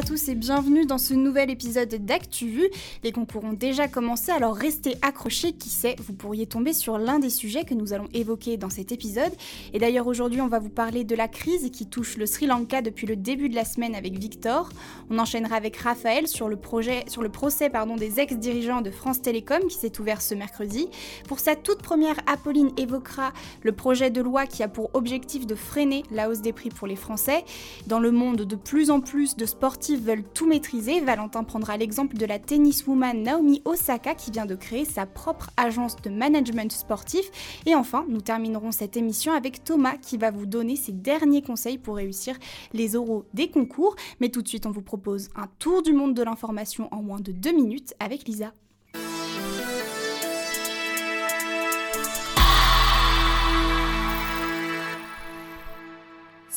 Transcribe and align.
à 0.00 0.02
tous 0.02 0.30
et 0.30 0.34
bienvenue 0.34 0.86
dans 0.86 0.96
ce 0.96 1.12
nouvel 1.12 1.50
épisode 1.50 1.90
d'ActuVu. 1.90 2.70
Les 3.04 3.12
concours 3.12 3.44
ont 3.44 3.52
déjà 3.52 3.86
commencé, 3.86 4.32
alors 4.32 4.56
restez 4.56 4.96
accrochés, 5.02 5.52
qui 5.52 5.68
sait, 5.68 5.94
vous 5.98 6.14
pourriez 6.14 6.46
tomber 6.46 6.72
sur 6.72 6.96
l'un 6.96 7.18
des 7.18 7.28
sujets 7.28 7.64
que 7.64 7.74
nous 7.74 7.92
allons 7.92 8.08
évoquer 8.14 8.56
dans 8.56 8.70
cet 8.70 8.92
épisode. 8.92 9.30
Et 9.74 9.78
d'ailleurs 9.78 10.06
aujourd'hui 10.06 10.40
on 10.40 10.48
va 10.48 10.58
vous 10.58 10.70
parler 10.70 11.04
de 11.04 11.14
la 11.14 11.28
crise 11.28 11.70
qui 11.70 11.84
touche 11.84 12.16
le 12.16 12.24
Sri 12.24 12.46
Lanka 12.46 12.80
depuis 12.80 13.06
le 13.06 13.14
début 13.14 13.50
de 13.50 13.54
la 13.54 13.66
semaine 13.66 13.94
avec 13.94 14.18
Victor. 14.18 14.70
On 15.10 15.18
enchaînera 15.18 15.56
avec 15.56 15.76
Raphaël 15.76 16.26
sur 16.28 16.48
le, 16.48 16.56
projet, 16.56 17.04
sur 17.06 17.20
le 17.20 17.28
procès 17.28 17.68
pardon, 17.68 17.96
des 17.96 18.20
ex-dirigeants 18.20 18.80
de 18.80 18.90
France 18.90 19.20
Télécom 19.20 19.60
qui 19.68 19.76
s'est 19.76 20.00
ouvert 20.00 20.22
ce 20.22 20.34
mercredi. 20.34 20.88
Pour 21.28 21.40
sa 21.40 21.56
toute 21.56 21.82
première, 21.82 22.16
Apolline 22.26 22.70
évoquera 22.78 23.34
le 23.62 23.72
projet 23.72 24.08
de 24.08 24.22
loi 24.22 24.46
qui 24.46 24.62
a 24.62 24.68
pour 24.68 24.88
objectif 24.94 25.46
de 25.46 25.54
freiner 25.54 26.04
la 26.10 26.30
hausse 26.30 26.40
des 26.40 26.54
prix 26.54 26.70
pour 26.70 26.86
les 26.86 26.96
Français. 26.96 27.44
Dans 27.86 28.00
le 28.00 28.12
monde, 28.12 28.46
de 28.46 28.56
plus 28.56 28.90
en 28.90 29.00
plus 29.00 29.36
de 29.36 29.44
sportifs 29.44 29.89
veulent 29.96 30.24
tout 30.34 30.46
maîtriser. 30.46 31.00
Valentin 31.00 31.44
prendra 31.44 31.76
l'exemple 31.76 32.16
de 32.16 32.26
la 32.26 32.38
tenniswoman 32.38 33.22
Naomi 33.22 33.62
Osaka 33.64 34.14
qui 34.14 34.30
vient 34.30 34.46
de 34.46 34.54
créer 34.54 34.84
sa 34.84 35.06
propre 35.06 35.50
agence 35.56 35.96
de 35.96 36.10
management 36.10 36.72
sportif. 36.72 37.30
Et 37.66 37.74
enfin, 37.74 38.04
nous 38.08 38.20
terminerons 38.20 38.72
cette 38.72 38.96
émission 38.96 39.32
avec 39.32 39.64
Thomas 39.64 39.96
qui 39.96 40.16
va 40.16 40.30
vous 40.30 40.46
donner 40.46 40.76
ses 40.76 40.92
derniers 40.92 41.42
conseils 41.42 41.78
pour 41.78 41.96
réussir 41.96 42.36
les 42.72 42.96
oraux 42.96 43.24
des 43.34 43.50
concours. 43.50 43.96
Mais 44.20 44.28
tout 44.28 44.42
de 44.42 44.48
suite, 44.48 44.66
on 44.66 44.70
vous 44.70 44.82
propose 44.82 45.28
un 45.36 45.48
tour 45.58 45.82
du 45.82 45.92
monde 45.92 46.14
de 46.14 46.22
l'information 46.22 46.88
en 46.92 47.02
moins 47.02 47.20
de 47.20 47.32
deux 47.32 47.52
minutes 47.52 47.94
avec 47.98 48.26
Lisa. 48.26 48.52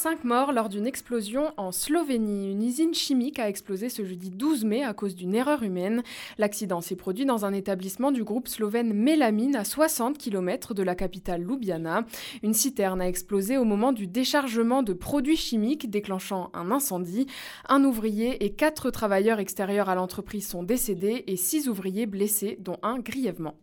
5 0.03 0.25
morts 0.25 0.51
lors 0.51 0.67
d'une 0.67 0.85
explosion 0.85 1.53
en 1.55 1.71
Slovénie. 1.71 2.51
Une 2.51 2.61
usine 2.61 2.93
chimique 2.93 3.39
a 3.39 3.47
explosé 3.47 3.87
ce 3.87 4.03
jeudi 4.03 4.31
12 4.31 4.65
mai 4.65 4.83
à 4.83 4.93
cause 4.93 5.15
d'une 5.15 5.33
erreur 5.33 5.63
humaine. 5.63 6.03
L'accident 6.37 6.81
s'est 6.81 6.97
produit 6.97 7.23
dans 7.23 7.45
un 7.45 7.53
établissement 7.53 8.11
du 8.11 8.25
groupe 8.25 8.49
slovène 8.49 8.91
Melamine 8.91 9.55
à 9.55 9.63
60 9.63 10.17
km 10.17 10.73
de 10.73 10.83
la 10.83 10.95
capitale 10.95 11.43
Ljubljana. 11.43 12.03
Une 12.43 12.53
citerne 12.53 12.99
a 12.99 13.07
explosé 13.07 13.57
au 13.57 13.63
moment 13.63 13.93
du 13.93 14.05
déchargement 14.05 14.83
de 14.83 14.91
produits 14.91 15.37
chimiques 15.37 15.89
déclenchant 15.89 16.51
un 16.53 16.69
incendie. 16.71 17.27
Un 17.69 17.85
ouvrier 17.85 18.43
et 18.43 18.51
quatre 18.51 18.89
travailleurs 18.89 19.39
extérieurs 19.39 19.87
à 19.87 19.95
l'entreprise 19.95 20.45
sont 20.45 20.63
décédés 20.63 21.23
et 21.27 21.37
six 21.37 21.69
ouvriers 21.69 22.07
blessés 22.07 22.57
dont 22.59 22.77
un 22.83 22.99
grièvement. 22.99 23.55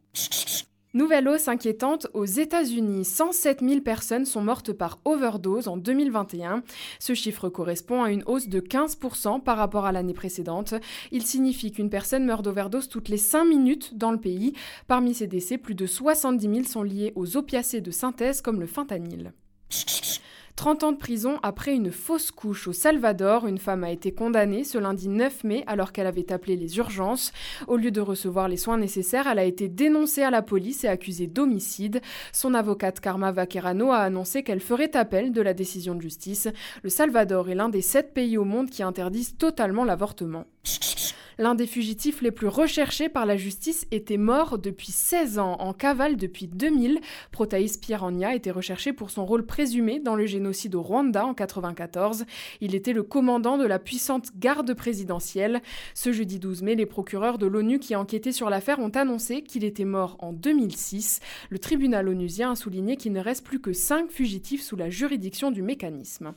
Nouvelle 0.92 1.28
hausse 1.28 1.46
inquiétante 1.46 2.08
aux 2.14 2.24
États-Unis. 2.24 3.04
107 3.04 3.60
000 3.60 3.80
personnes 3.80 4.24
sont 4.24 4.42
mortes 4.42 4.72
par 4.72 4.98
overdose 5.04 5.68
en 5.68 5.76
2021. 5.76 6.64
Ce 6.98 7.14
chiffre 7.14 7.48
correspond 7.48 8.02
à 8.02 8.10
une 8.10 8.24
hausse 8.26 8.48
de 8.48 8.58
15% 8.58 9.40
par 9.40 9.56
rapport 9.56 9.86
à 9.86 9.92
l'année 9.92 10.14
précédente. 10.14 10.74
Il 11.12 11.24
signifie 11.24 11.70
qu'une 11.70 11.90
personne 11.90 12.24
meurt 12.24 12.44
d'overdose 12.44 12.88
toutes 12.88 13.08
les 13.08 13.18
5 13.18 13.44
minutes 13.44 13.96
dans 13.98 14.10
le 14.10 14.18
pays. 14.18 14.52
Parmi 14.88 15.14
ces 15.14 15.28
décès, 15.28 15.58
plus 15.58 15.76
de 15.76 15.86
70 15.86 16.42
000 16.42 16.64
sont 16.64 16.82
liés 16.82 17.12
aux 17.14 17.36
opiacés 17.36 17.80
de 17.80 17.92
synthèse 17.92 18.40
comme 18.42 18.58
le 18.58 18.66
fentanyl. 18.66 19.32
30 20.60 20.84
ans 20.84 20.92
de 20.92 20.98
prison 20.98 21.38
après 21.42 21.74
une 21.74 21.90
fausse 21.90 22.30
couche 22.30 22.68
au 22.68 22.74
Salvador. 22.74 23.46
Une 23.46 23.56
femme 23.56 23.82
a 23.82 23.90
été 23.90 24.12
condamnée 24.12 24.62
ce 24.62 24.76
lundi 24.76 25.08
9 25.08 25.44
mai 25.44 25.64
alors 25.66 25.90
qu'elle 25.90 26.06
avait 26.06 26.30
appelé 26.30 26.54
les 26.54 26.76
urgences. 26.76 27.32
Au 27.66 27.78
lieu 27.78 27.90
de 27.90 28.02
recevoir 28.02 28.46
les 28.46 28.58
soins 28.58 28.76
nécessaires, 28.76 29.26
elle 29.26 29.38
a 29.38 29.44
été 29.44 29.70
dénoncée 29.70 30.22
à 30.22 30.30
la 30.30 30.42
police 30.42 30.84
et 30.84 30.88
accusée 30.88 31.28
d'homicide. 31.28 32.02
Son 32.34 32.52
avocate 32.52 33.00
Karma 33.00 33.32
Vaquerano 33.32 33.90
a 33.90 34.00
annoncé 34.00 34.42
qu'elle 34.42 34.60
ferait 34.60 34.94
appel 34.98 35.32
de 35.32 35.40
la 35.40 35.54
décision 35.54 35.94
de 35.94 36.02
justice. 36.02 36.46
Le 36.82 36.90
Salvador 36.90 37.48
est 37.48 37.54
l'un 37.54 37.70
des 37.70 37.80
sept 37.80 38.12
pays 38.12 38.36
au 38.36 38.44
monde 38.44 38.68
qui 38.68 38.82
interdisent 38.82 39.38
totalement 39.38 39.84
l'avortement. 39.84 40.44
L'un 41.40 41.54
des 41.54 41.66
fugitifs 41.66 42.20
les 42.20 42.32
plus 42.32 42.48
recherchés 42.48 43.08
par 43.08 43.24
la 43.24 43.38
justice 43.38 43.86
était 43.92 44.18
mort 44.18 44.58
depuis 44.58 44.92
16 44.92 45.38
ans, 45.38 45.56
en 45.58 45.72
cavale 45.72 46.18
depuis 46.18 46.46
2000. 46.46 47.00
Protaïs 47.32 47.78
Pierragna 47.78 48.34
était 48.34 48.50
recherché 48.50 48.92
pour 48.92 49.08
son 49.08 49.24
rôle 49.24 49.46
présumé 49.46 50.00
dans 50.00 50.16
le 50.16 50.26
génocide 50.26 50.74
au 50.74 50.82
Rwanda 50.82 51.20
en 51.20 51.32
1994. 51.32 52.26
Il 52.60 52.74
était 52.74 52.92
le 52.92 53.02
commandant 53.02 53.56
de 53.56 53.64
la 53.64 53.78
puissante 53.78 54.32
garde 54.38 54.74
présidentielle. 54.74 55.62
Ce 55.94 56.12
jeudi 56.12 56.38
12 56.38 56.60
mai, 56.60 56.74
les 56.74 56.84
procureurs 56.84 57.38
de 57.38 57.46
l'ONU 57.46 57.78
qui 57.78 57.96
enquêtaient 57.96 58.32
sur 58.32 58.50
l'affaire 58.50 58.78
ont 58.78 58.90
annoncé 58.90 59.40
qu'il 59.40 59.64
était 59.64 59.86
mort 59.86 60.18
en 60.18 60.34
2006. 60.34 61.20
Le 61.48 61.58
tribunal 61.58 62.06
onusien 62.10 62.52
a 62.52 62.54
souligné 62.54 62.98
qu'il 62.98 63.14
ne 63.14 63.20
reste 63.20 63.46
plus 63.46 63.60
que 63.60 63.72
5 63.72 64.10
fugitifs 64.10 64.62
sous 64.62 64.76
la 64.76 64.90
juridiction 64.90 65.50
du 65.50 65.62
mécanisme. 65.62 66.34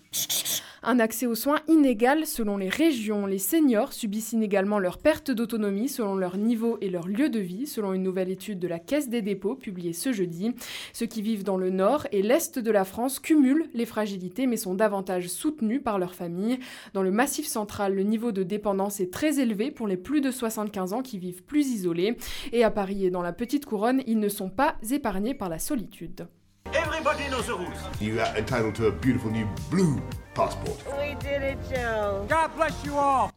Un 0.86 1.00
accès 1.00 1.26
aux 1.26 1.36
soins 1.36 1.62
inégal 1.70 2.26
selon 2.26 2.58
les 2.58 2.68
régions. 2.68 3.26
Les 3.26 3.38
seniors 3.38 3.94
subissent 3.94 4.34
inégalement 4.34 4.80
leur 4.80 4.93
perte 4.98 5.32
d'autonomie 5.32 5.90
selon 5.90 6.16
leur 6.16 6.38
niveau 6.38 6.78
et 6.82 6.90
leur 6.90 7.08
lieu 7.08 7.30
de 7.30 7.40
vie, 7.40 7.68
selon 7.68 7.94
une 7.94 8.04
nouvelle 8.04 8.30
étude 8.30 8.60
de 8.60 8.68
la 8.68 8.80
Caisse 8.80 9.10
des 9.10 9.22
dépôts 9.22 9.56
publiée 9.56 9.94
ce 9.94 10.12
jeudi. 10.12 10.54
Ceux 10.94 11.06
qui 11.06 11.22
vivent 11.22 11.44
dans 11.44 11.58
le 11.58 11.70
nord 11.70 12.08
et 12.12 12.22
l'est 12.22 12.60
de 12.60 12.72
la 12.72 12.86
France 12.86 13.20
cumulent 13.20 13.70
les 13.74 13.86
fragilités 13.86 14.48
mais 14.48 14.58
sont 14.58 14.74
davantage 14.74 15.28
soutenus 15.28 15.82
par 15.84 16.00
leur 16.00 16.16
famille. 16.16 16.60
Dans 16.94 17.04
le 17.04 17.12
massif 17.12 17.48
central, 17.48 17.96
le 17.96 18.04
niveau 18.04 18.32
de 18.32 18.44
dépendance 18.44 19.00
est 19.00 19.12
très 19.12 19.40
élevé 19.40 19.72
pour 19.72 19.88
les 19.88 19.98
plus 19.98 20.22
de 20.22 20.32
75 20.32 20.94
ans 20.94 21.02
qui 21.02 21.18
vivent 21.18 21.44
plus 21.44 21.70
isolés. 21.70 22.18
Et 22.52 22.64
à 22.64 22.72
Paris 22.72 23.06
et 23.06 23.12
dans 23.12 23.22
la 23.22 23.34
petite 23.34 23.66
couronne, 23.66 24.02
ils 24.08 24.20
ne 24.20 24.30
sont 24.30 24.50
pas 24.50 24.76
épargnés 24.92 25.34
par 25.34 25.50
la 25.50 25.60
solitude. 25.60 26.28
Everybody 26.74 27.30
knows 27.30 27.46
the 27.46 27.56
rules. 27.56 27.78
You 28.00 28.20
are 28.20 28.36
entitled 28.36 28.76
to 28.76 28.88
a 28.88 28.92
beautiful 28.92 29.30
new 29.30 29.48
blue 29.70 30.02
passport. 30.34 30.78
We 30.98 31.16
did 31.20 31.44
it, 31.44 31.58
Joe. 31.70 32.26
God 32.28 32.56
bless 32.56 32.84
you 32.84 32.98
all. 32.98 33.32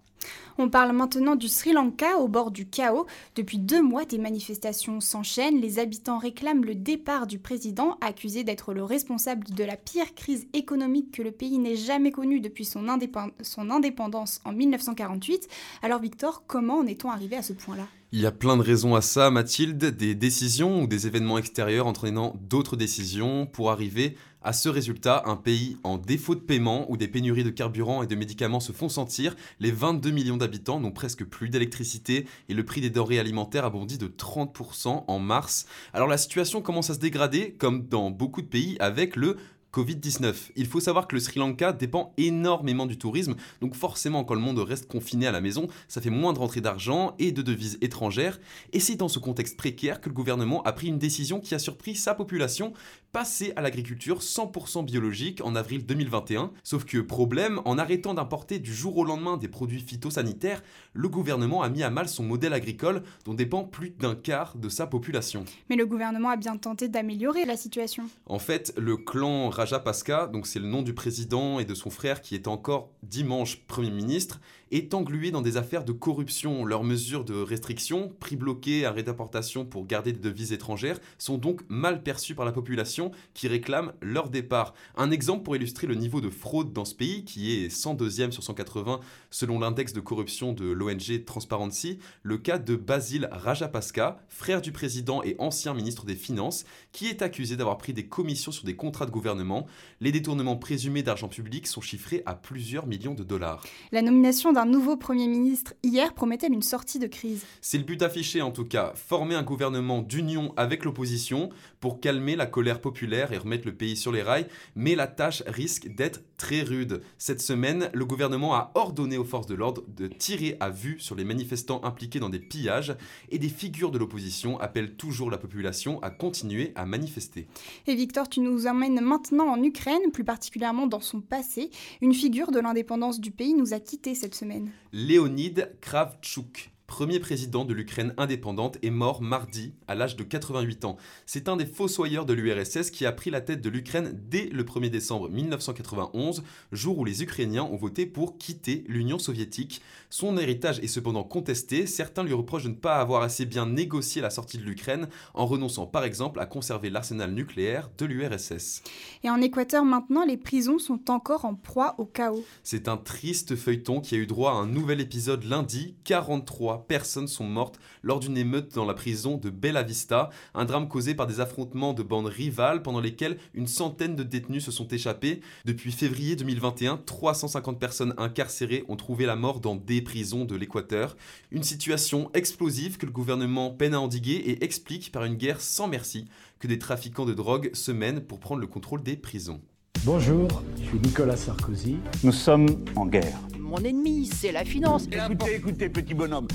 On 0.59 0.71
parle 0.71 0.93
maintenant 0.97 1.37
du 1.37 1.49
Sri 1.49 1.73
Lanka 1.73 2.17
au 2.17 2.29
bord 2.29 2.51
du 2.51 2.67
chaos. 2.67 3.07
Depuis 3.35 3.59
deux 3.59 3.83
mois, 3.83 4.07
des 4.07 4.17
manifestations 4.17 5.01
s'enchaînent. 5.01 5.61
Les 5.61 5.79
habitants 5.79 6.17
réclament 6.17 6.65
le 6.65 6.75
départ 6.75 7.27
du 7.27 7.39
président, 7.39 7.99
accusé 8.01 8.43
d'être 8.43 8.73
le 8.73 8.83
responsable 8.83 9.47
de 9.51 9.65
la 9.65 9.77
pire 9.77 10.15
crise 10.15 10.47
économique 10.55 11.13
que 11.13 11.23
le 11.23 11.31
pays 11.31 11.59
n'ait 11.59 11.77
jamais 11.77 12.11
connue 12.11 12.41
depuis 12.41 12.65
son, 12.65 12.89
indépendance 12.89 14.41
en 14.47 14.53
1948. 14.53 15.47
Alors 15.83 16.01
Victor, 16.01 16.45
comment 16.47 16.79
en 16.79 16.87
est-on 16.87 17.11
arrivé 17.11 17.37
à 17.37 17.43
ce 17.43 17.53
point-là? 17.53 17.87
Il 18.13 18.21
y 18.21 18.27
a 18.27 18.33
plein 18.33 18.57
de 18.57 18.63
raisons 18.63 18.95
à 18.95 19.03
ça, 19.03 19.31
Mathilde, 19.31 19.85
des 19.85 20.15
décisions 20.15 20.83
ou 20.83 20.87
des 20.87 21.07
événements 21.07 21.37
extérieurs 21.39 21.87
entraînant 21.87 22.35
d'autres 22.41 22.77
décisions 22.77 23.45
pour 23.45 23.71
arriver 23.71 24.17
à 24.47 24.53
ce 24.53 24.69
résultat, 24.69 25.25
un 25.27 25.35
pays 25.35 25.77
en 25.83 25.99
défaut 25.99 26.37
de 26.37 26.41
paiement 26.41 26.89
où 26.89 26.97
des 26.97 27.09
pénuries 27.09 27.43
de 27.43 27.51
carburant 27.51 28.05
et 28.05 28.07
de 28.07 28.15
médicaments 28.15 28.61
se 28.61 28.71
font 28.71 28.89
sentir, 28.89 29.35
les 29.59 29.73
22 29.73 30.13
millions 30.13 30.37
d'habitants 30.37 30.79
n'ont 30.79 30.93
presque 30.93 31.25
plus 31.25 31.49
d'électricité 31.49 32.27
et 32.49 32.55
le 32.55 32.65
prix 32.65 32.81
des 32.81 32.89
denrées 32.89 33.19
alimentaires 33.19 33.65
a 33.65 33.71
bondi 33.71 33.99
de 33.99 34.07
30% 34.07 35.03
en 35.09 35.19
mars. 35.19 35.67
Alors 35.93 36.07
la 36.07 36.17
situation 36.17 36.63
commence 36.63 36.91
à 36.91 36.95
se 36.95 37.01
dégrader, 37.01 37.57
comme 37.59 37.89
dans 37.89 38.13
beaucoup 38.13 38.41
de 38.41 38.47
pays, 38.47 38.77
avec 38.79 39.17
le 39.17 39.37
Covid-19. 39.77 40.53
Il 40.57 40.67
faut 40.67 40.81
savoir 40.81 41.07
que 41.07 41.15
le 41.15 41.21
Sri 41.21 41.39
Lanka 41.39 41.73
dépend 41.73 42.15
énormément 42.17 42.87
du 42.87 42.97
tourisme, 42.97 43.35
donc 43.61 43.75
forcément 43.75 44.25
quand 44.25 44.33
le 44.33 44.41
monde 44.41 44.59
reste 44.59 44.89
confiné 44.89 45.27
à 45.27 45.33
la 45.33 45.43
maison, 45.43 45.69
ça 45.87 46.01
fait 46.01 46.09
moins 46.09 46.33
de 46.33 46.39
rentrées 46.39 46.63
d'argent 46.63 47.15
et 47.19 47.31
de 47.31 47.43
devises 47.43 47.77
étrangères, 47.83 48.41
et 48.73 48.81
c'est 48.81 48.97
dans 48.97 49.09
ce 49.09 49.19
contexte 49.19 49.59
précaire 49.59 50.01
que 50.01 50.09
le 50.09 50.15
gouvernement 50.15 50.63
a 50.63 50.73
pris 50.73 50.87
une 50.87 50.99
décision 50.99 51.41
qui 51.41 51.55
a 51.55 51.59
surpris 51.59 51.95
sa 51.95 52.15
population, 52.15 52.73
passer 53.13 53.53
à 53.57 53.63
l'agriculture 53.63 54.21
100% 54.21 54.85
biologique 54.85 55.41
en 55.45 55.57
avril 55.57 55.87
2021. 55.87 56.51
Sauf 56.63 56.85
que 56.85 56.99
problème, 56.99 57.61
en 57.65 57.79
arrêtant 57.79 58.15
d'importer 58.15 58.59
du 58.59 58.75
jour 58.75 58.97
au 58.99 59.05
lendemain 59.05 59.37
des 59.37 59.49
produits 59.49 59.81
phytosanitaires, 59.81 60.63
le 60.93 61.09
gouvernement 61.09 61.63
a 61.63 61.69
mis 61.69 61.83
à 61.83 61.91
mal 61.91 62.09
son 62.09 62.25
modèle 62.25 62.53
agricole 62.53 63.03
dont 63.25 63.35
dépend 63.35 63.65
plus 63.65 63.91
d'un 63.91 64.15
quart 64.15 64.57
de 64.57 64.69
sa 64.69 64.87
population. 64.87 65.45
Mais 65.71 65.77
le 65.77 65.87
gouvernement 65.87 66.31
a 66.31 66.37
bien 66.37 66.57
tenté 66.57 66.89
d'améliorer 66.89 67.45
la 67.45 67.57
situation. 67.57 68.05
En 68.27 68.39
fait, 68.39 68.75
le 68.77 68.97
clan 68.97 69.49
Rajapaksa, 69.49 70.27
donc 70.27 70.47
c'est 70.47 70.59
le 70.59 70.69
nom 70.69 70.83
du 70.83 70.95
président 70.95 71.59
et 71.59 71.65
de 71.65 71.75
son 71.75 71.91
frère 71.91 72.21
qui 72.21 72.35
est 72.35 72.49
encore 72.49 72.91
dimanche 73.03 73.61
Premier 73.67 73.91
ministre, 73.91 74.41
est 74.73 74.95
englué 74.95 75.31
dans 75.31 75.43
des 75.43 75.57
affaires 75.57 75.85
de 75.85 75.93
corruption. 75.93 76.65
Leurs 76.65 76.85
mesures 76.85 77.25
de 77.25 77.35
restriction, 77.35 78.13
prix 78.21 78.37
bloqués, 78.37 78.85
arrêt 78.85 79.03
d'importation 79.03 79.65
pour 79.65 79.87
garder 79.87 80.13
des 80.13 80.19
devises 80.19 80.53
étrangères, 80.53 80.99
sont 81.19 81.39
donc 81.39 81.63
mal 81.69 82.03
perçues 82.03 82.35
par 82.35 82.45
la 82.45 82.53
population 82.53 83.06
qui 83.35 83.49
réclame 83.49 83.93
leur 84.01 84.29
départ. 84.31 84.75
Un 84.97 85.11
exemple 85.11 85.43
pour 85.43 85.57
illustrer 85.57 85.87
le 85.87 85.95
niveau 85.95 86.21
de 86.21 86.31
fraude 86.31 86.73
dans 86.73 86.85
ce 86.85 86.95
pays, 86.95 87.25
qui 87.25 87.53
est 87.53 87.69
102e 87.69 88.31
sur 88.31 88.43
180 88.43 89.01
selon 89.31 89.59
l'index 89.59 89.93
de 89.93 90.01
corruption 90.01 90.53
de 90.53 90.67
l'ONG 90.67 91.25
Transparency, 91.25 91.99
le 92.23 92.39
cas 92.39 92.59
de 92.59 92.77
Basil 92.77 93.29
Rajapaksa, 93.31 94.19
frère 94.29 94.61
du 94.61 94.73
président 94.73 95.23
et 95.23 95.37
ancien 95.39 95.75
ministre 95.75 96.07
des 96.07 96.15
Finances, 96.15 96.65
qui 96.93 97.07
est 97.07 97.23
accusé 97.23 97.57
d'avoir 97.57 97.79
pris 97.79 97.93
des 97.93 98.07
commissions 98.07 98.53
sur 98.53 98.65
des 98.65 98.77
contrats 98.77 99.07
de 99.07 99.11
gouvernement. 99.11 99.67
Les 100.01 100.13
détournements 100.13 100.57
présumés 100.57 101.03
d'argent 101.03 101.29
public 101.29 101.67
sont 101.67 101.81
chiffrés 101.81 102.23
à 102.27 102.35
plusieurs 102.35 102.87
millions 102.87 103.15
de 103.15 103.25
dollars. 103.25 103.65
La 103.93 104.03
nomination 104.03 104.53
d'un 104.53 104.65
nouveau 104.65 104.97
Premier 104.97 105.29
ministre 105.29 105.75
hier 105.83 106.15
promettait 106.15 106.49
une 106.49 106.63
sortie 106.63 106.99
de 106.99 107.07
crise. 107.07 107.45
C'est 107.61 107.79
le 107.79 107.85
but 107.85 108.03
affiché 108.03 108.43
en 108.43 108.51
tout 108.51 108.65
cas, 108.65 108.93
former 108.95 109.35
un 109.35 109.43
gouvernement 109.43 110.03
d'union 110.03 110.53
avec 110.57 110.85
l'opposition 110.85 111.51
pour 111.81 112.01
calmer 112.01 112.37
la 112.37 112.47
colère 112.47 112.81
populaire 112.87 113.33
et 113.33 113.39
remettre 113.39 113.67
le 113.67 113.75
pays 113.75 113.97
sur 113.97 114.13
les 114.13 114.23
rails, 114.23 114.47
mais 114.77 114.95
la 114.95 115.09
tâche 115.09 115.43
risque 115.49 115.89
d'être 115.89 116.21
très 116.37 116.63
rude. 116.63 117.03
Cette 117.19 117.41
semaine, 117.41 117.91
le 117.93 118.05
gouvernement 118.05 118.55
a 118.55 118.71
ordonné 118.77 119.19
aux 119.19 119.25
forces 119.25 119.49
de 119.49 119.57
l'ordre 119.57 119.83
de 119.89 120.07
tirer 120.07 120.57
à 120.61 120.71
vue 120.71 121.01
sur 121.01 121.17
les 121.17 121.25
manifestants 121.25 121.83
impliqués 121.83 122.21
dans 122.21 122.29
des 122.29 122.39
pillages 122.39 122.95
et 123.31 123.41
des 123.41 123.49
figures 123.49 123.91
de 123.91 123.99
l'opposition 123.99 124.61
appellent 124.61 124.95
toujours 124.95 125.33
la 125.33 125.39
population 125.39 126.01
à 126.01 126.11
continuer 126.11 126.71
à 126.77 126.87
manifester. 126.87 127.49
Et 127.89 127.97
Victor, 127.97 128.29
tu 128.29 128.39
nous 128.39 128.69
emmènes 128.69 129.01
maintenant 129.01 129.49
en 129.49 129.61
Ukraine, 129.65 130.13
plus 130.13 130.25
particulièrement 130.25 130.87
dans 130.87 131.01
son 131.01 131.21
passé. 131.21 131.71
Une 132.01 132.15
figure 132.15 132.53
de 132.53 132.61
l'indépendance 132.61 133.21
du 133.21 133.33
pays 133.33 133.55
nous 133.55 133.75
a 133.75 133.81
quittés 133.81 134.15
cette 134.15 134.37
semaine. 134.37 134.71
Léonid 134.93 135.73
Kravchuk 135.81 136.71
premier 136.87 137.21
président 137.21 137.65
de 137.65 137.75
l'Ukraine 137.75 138.15
indépendante, 138.17 138.79
est 138.83 138.91
mort 138.91 139.23
mardi 139.23 139.75
à 139.89 139.95
l'âge 139.95 140.17
de 140.17 140.23
88 140.23 140.85
ans. 140.85 140.97
C'est 141.27 141.49
un 141.49 141.57
des 141.57 141.67
fossoyeurs 141.67 142.27
de 142.27 142.33
l'URSS 142.33 142.91
qui 142.91 143.07
a 143.07 143.13
pris 143.13 143.31
la 143.31 143.41
tête 143.41 143.61
de 143.61 143.69
l'Ukraine 143.69 144.19
dès 144.29 144.47
le 144.47 144.65
1er 144.65 144.91
décembre 144.91 145.29
1991, 145.29 146.43
jour 146.73 146.99
où 146.99 147.05
les 147.05 147.23
Ukrainiens 147.23 147.65
ont 147.65 147.77
voté 147.77 148.07
pour 148.07 148.39
quitter 148.39 148.85
l'Union 148.89 149.19
soviétique. 149.19 149.83
Son 150.11 150.39
héritage 150.39 150.79
est 150.81 150.87
cependant 150.87 151.25
contesté, 151.25 151.87
certains 151.87 152.23
lui 152.23 152.33
reprochent 152.33 152.65
de 152.65 152.69
ne 152.69 152.75
pas 152.75 152.97
avoir 152.97 153.23
assez 153.23 153.45
bien 153.45 153.67
négocié 153.67 154.23
la 154.23 154.31
sortie 154.31 154.59
de 154.59 154.63
l'Ukraine 154.63 155.09
en 155.35 155.47
renonçant 155.47 155.87
par 155.87 156.05
exemple 156.05 156.41
à 156.41 156.47
conserver 156.47 156.91
l'arsenal 156.91 157.33
nucléaire 157.33 157.91
de 157.99 158.07
l'URSS. 158.07 158.83
Et 159.25 159.31
en 159.31 159.41
Équateur 159.41 159.85
maintenant, 159.85 160.25
les 160.25 160.37
prisons 160.37 160.79
sont 160.79 161.11
encore 161.11 161.45
en 161.45 161.55
proie 161.55 161.95
au 161.99 162.05
chaos. 162.05 162.45
C'est 162.63 162.89
un 162.89 162.97
triste 162.97 163.57
feuilleton 163.57 164.01
qui 164.01 164.15
a 164.15 164.19
eu 164.19 164.27
droit 164.27 164.53
à 164.53 164.55
un 164.55 164.67
nouvel 164.67 165.01
épisode 165.01 165.45
lundi, 165.45 165.97
43 166.05 166.76
personnes 166.85 167.29
sont 167.29 167.47
mortes 167.47 167.79
lors 168.03 168.21
d'une 168.21 168.37
émeute 168.37 168.75
dans 168.75 168.85
la 168.85 168.95
prison 168.95 169.37
de 169.37 169.51
Bella 169.51 169.83
Vista, 169.83 170.31
un 170.55 170.65
drame 170.65 170.89
causé 170.89 171.15
par 171.15 171.27
des 171.27 171.41
affrontements 171.41 171.95
de 171.95 172.03
bandes 172.03 172.27
rivales 172.27 172.83
pendant 172.83 173.01
lesquels 173.01 173.39
une 173.55 173.67
centaine 173.67 174.17
de 174.17 174.23
détenus 174.23 174.65
se 174.65 174.71
sont 174.71 174.89
échappés. 174.89 175.41
Depuis 175.65 175.93
février 175.93 176.37
2021, 176.37 176.99
350 176.99 177.79
personnes 177.79 178.15
incarcérées 178.19 178.85
ont 178.89 178.97
trouvé 178.97 179.27
la 179.27 179.37
mort 179.37 179.61
dans 179.61 179.77
des 179.77 180.03
prisons 180.03 180.45
de 180.45 180.57
l'Équateur. 180.57 181.17
Une 181.51 181.63
situation 181.63 182.31
explosive 182.35 182.99
que 182.99 183.07
le 183.07 183.13
gouvernement 183.13 183.71
peine 183.71 183.95
à 183.95 184.01
endiguer 184.01 184.35
et 184.35 184.65
explique 184.65 185.13
par 185.13 185.25
une 185.25 185.35
guerre 185.35 185.61
sans 185.61 185.89
merci 185.89 186.27
que 186.59 186.67
des 186.67 186.79
trafiquants 186.79 187.27
de 187.27 187.35
drogue 187.35 187.71
se 187.75 187.93
mènent 187.93 188.21
pour 188.21 188.41
prendre 188.41 188.61
le 188.61 188.67
contrôle 188.67 189.03
des 189.03 189.17
prisons. 189.17 189.61
Bonjour, 190.05 190.63
je 190.79 190.85
suis 190.85 190.99
Nicolas 191.01 191.37
Sarkozy. 191.37 191.97
Nous 192.23 192.33
sommes 192.33 192.85
en 192.95 193.07
guerre. 193.07 193.39
Mon 193.59 193.79
ennemi, 193.79 194.27
c'est 194.27 194.53
la 194.53 194.65
finance. 194.65 195.09
Écoutez, 195.11 195.57
écoutez, 195.57 195.89
petit 195.89 196.15
bonhomme. 196.15 196.47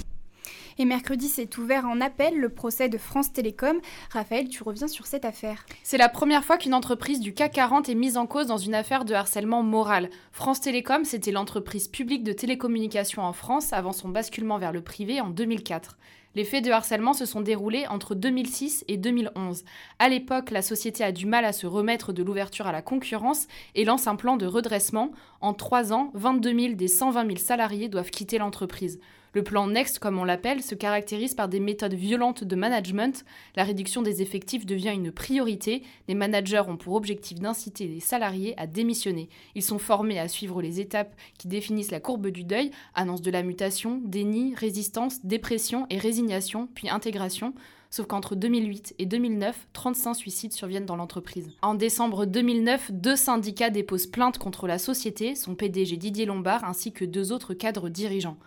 Et 0.77 0.85
mercredi 0.85 1.27
s'est 1.27 1.49
ouvert 1.57 1.85
en 1.85 2.01
appel 2.01 2.39
le 2.39 2.49
procès 2.49 2.89
de 2.89 2.97
France 2.97 3.33
Télécom. 3.33 3.79
Raphaël, 4.09 4.49
tu 4.49 4.63
reviens 4.63 4.87
sur 4.87 5.05
cette 5.05 5.25
affaire. 5.25 5.65
C'est 5.83 5.97
la 5.97 6.09
première 6.09 6.43
fois 6.43 6.57
qu'une 6.57 6.73
entreprise 6.73 7.19
du 7.19 7.33
CAC 7.33 7.53
40 7.53 7.89
est 7.89 7.95
mise 7.95 8.17
en 8.17 8.27
cause 8.27 8.47
dans 8.47 8.57
une 8.57 8.75
affaire 8.75 9.05
de 9.05 9.13
harcèlement 9.13 9.63
moral. 9.63 10.09
France 10.31 10.61
Télécom, 10.61 11.05
c'était 11.05 11.31
l'entreprise 11.31 11.87
publique 11.87 12.23
de 12.23 12.33
télécommunications 12.33 13.23
en 13.23 13.33
France 13.33 13.73
avant 13.73 13.93
son 13.93 14.09
basculement 14.09 14.57
vers 14.57 14.71
le 14.71 14.81
privé 14.81 15.21
en 15.21 15.29
2004. 15.29 15.97
Les 16.33 16.45
faits 16.45 16.63
de 16.63 16.71
harcèlement 16.71 17.13
se 17.13 17.25
sont 17.25 17.41
déroulés 17.41 17.85
entre 17.87 18.15
2006 18.15 18.85
et 18.87 18.95
2011. 18.95 19.65
À 19.99 20.07
l'époque, 20.07 20.51
la 20.51 20.61
société 20.61 21.03
a 21.03 21.11
du 21.11 21.25
mal 21.25 21.43
à 21.43 21.51
se 21.51 21.67
remettre 21.67 22.13
de 22.13 22.23
l'ouverture 22.23 22.67
à 22.67 22.71
la 22.71 22.81
concurrence 22.81 23.47
et 23.75 23.83
lance 23.83 24.07
un 24.07 24.15
plan 24.15 24.37
de 24.37 24.45
redressement. 24.45 25.11
En 25.41 25.53
trois 25.53 25.91
ans, 25.91 26.09
22 26.13 26.57
000 26.57 26.73
des 26.75 26.87
120 26.87 27.25
000 27.25 27.37
salariés 27.37 27.89
doivent 27.89 28.11
quitter 28.11 28.37
l'entreprise. 28.37 28.99
Le 29.33 29.43
plan 29.43 29.67
Next, 29.67 29.99
comme 29.99 30.19
on 30.19 30.25
l'appelle, 30.25 30.61
se 30.61 30.75
caractérise 30.75 31.35
par 31.35 31.47
des 31.47 31.61
méthodes 31.61 31.93
violentes 31.93 32.43
de 32.43 32.55
management. 32.57 33.23
La 33.55 33.63
réduction 33.63 34.01
des 34.01 34.21
effectifs 34.21 34.65
devient 34.65 34.91
une 34.93 35.11
priorité. 35.11 35.83
Les 36.09 36.15
managers 36.15 36.63
ont 36.67 36.75
pour 36.75 36.95
objectif 36.95 37.39
d'inciter 37.39 37.87
les 37.87 38.01
salariés 38.01 38.53
à 38.57 38.67
démissionner. 38.67 39.29
Ils 39.55 39.63
sont 39.63 39.79
formés 39.79 40.19
à 40.19 40.27
suivre 40.27 40.61
les 40.61 40.81
étapes 40.81 41.15
qui 41.37 41.47
définissent 41.47 41.91
la 41.91 42.01
courbe 42.01 42.27
du 42.27 42.43
deuil, 42.43 42.71
annonce 42.93 43.21
de 43.21 43.31
la 43.31 43.41
mutation, 43.41 44.01
déni, 44.03 44.53
résistance, 44.53 45.23
dépression 45.23 45.87
et 45.89 45.97
résignation, 45.97 46.67
puis 46.75 46.89
intégration. 46.89 47.53
Sauf 47.93 48.07
qu'entre 48.07 48.35
2008 48.35 48.95
et 48.99 49.05
2009, 49.05 49.67
35 49.73 50.13
suicides 50.13 50.53
surviennent 50.53 50.85
dans 50.85 50.95
l'entreprise. 50.95 51.49
En 51.61 51.75
décembre 51.75 52.25
2009, 52.25 52.89
deux 52.93 53.17
syndicats 53.17 53.69
déposent 53.69 54.07
plainte 54.07 54.37
contre 54.37 54.65
la 54.65 54.77
société, 54.77 55.35
son 55.35 55.55
PDG 55.55 55.97
Didier 55.97 56.25
Lombard 56.25 56.63
ainsi 56.63 56.93
que 56.93 57.03
deux 57.03 57.33
autres 57.33 57.53
cadres 57.53 57.89
dirigeants. 57.89 58.37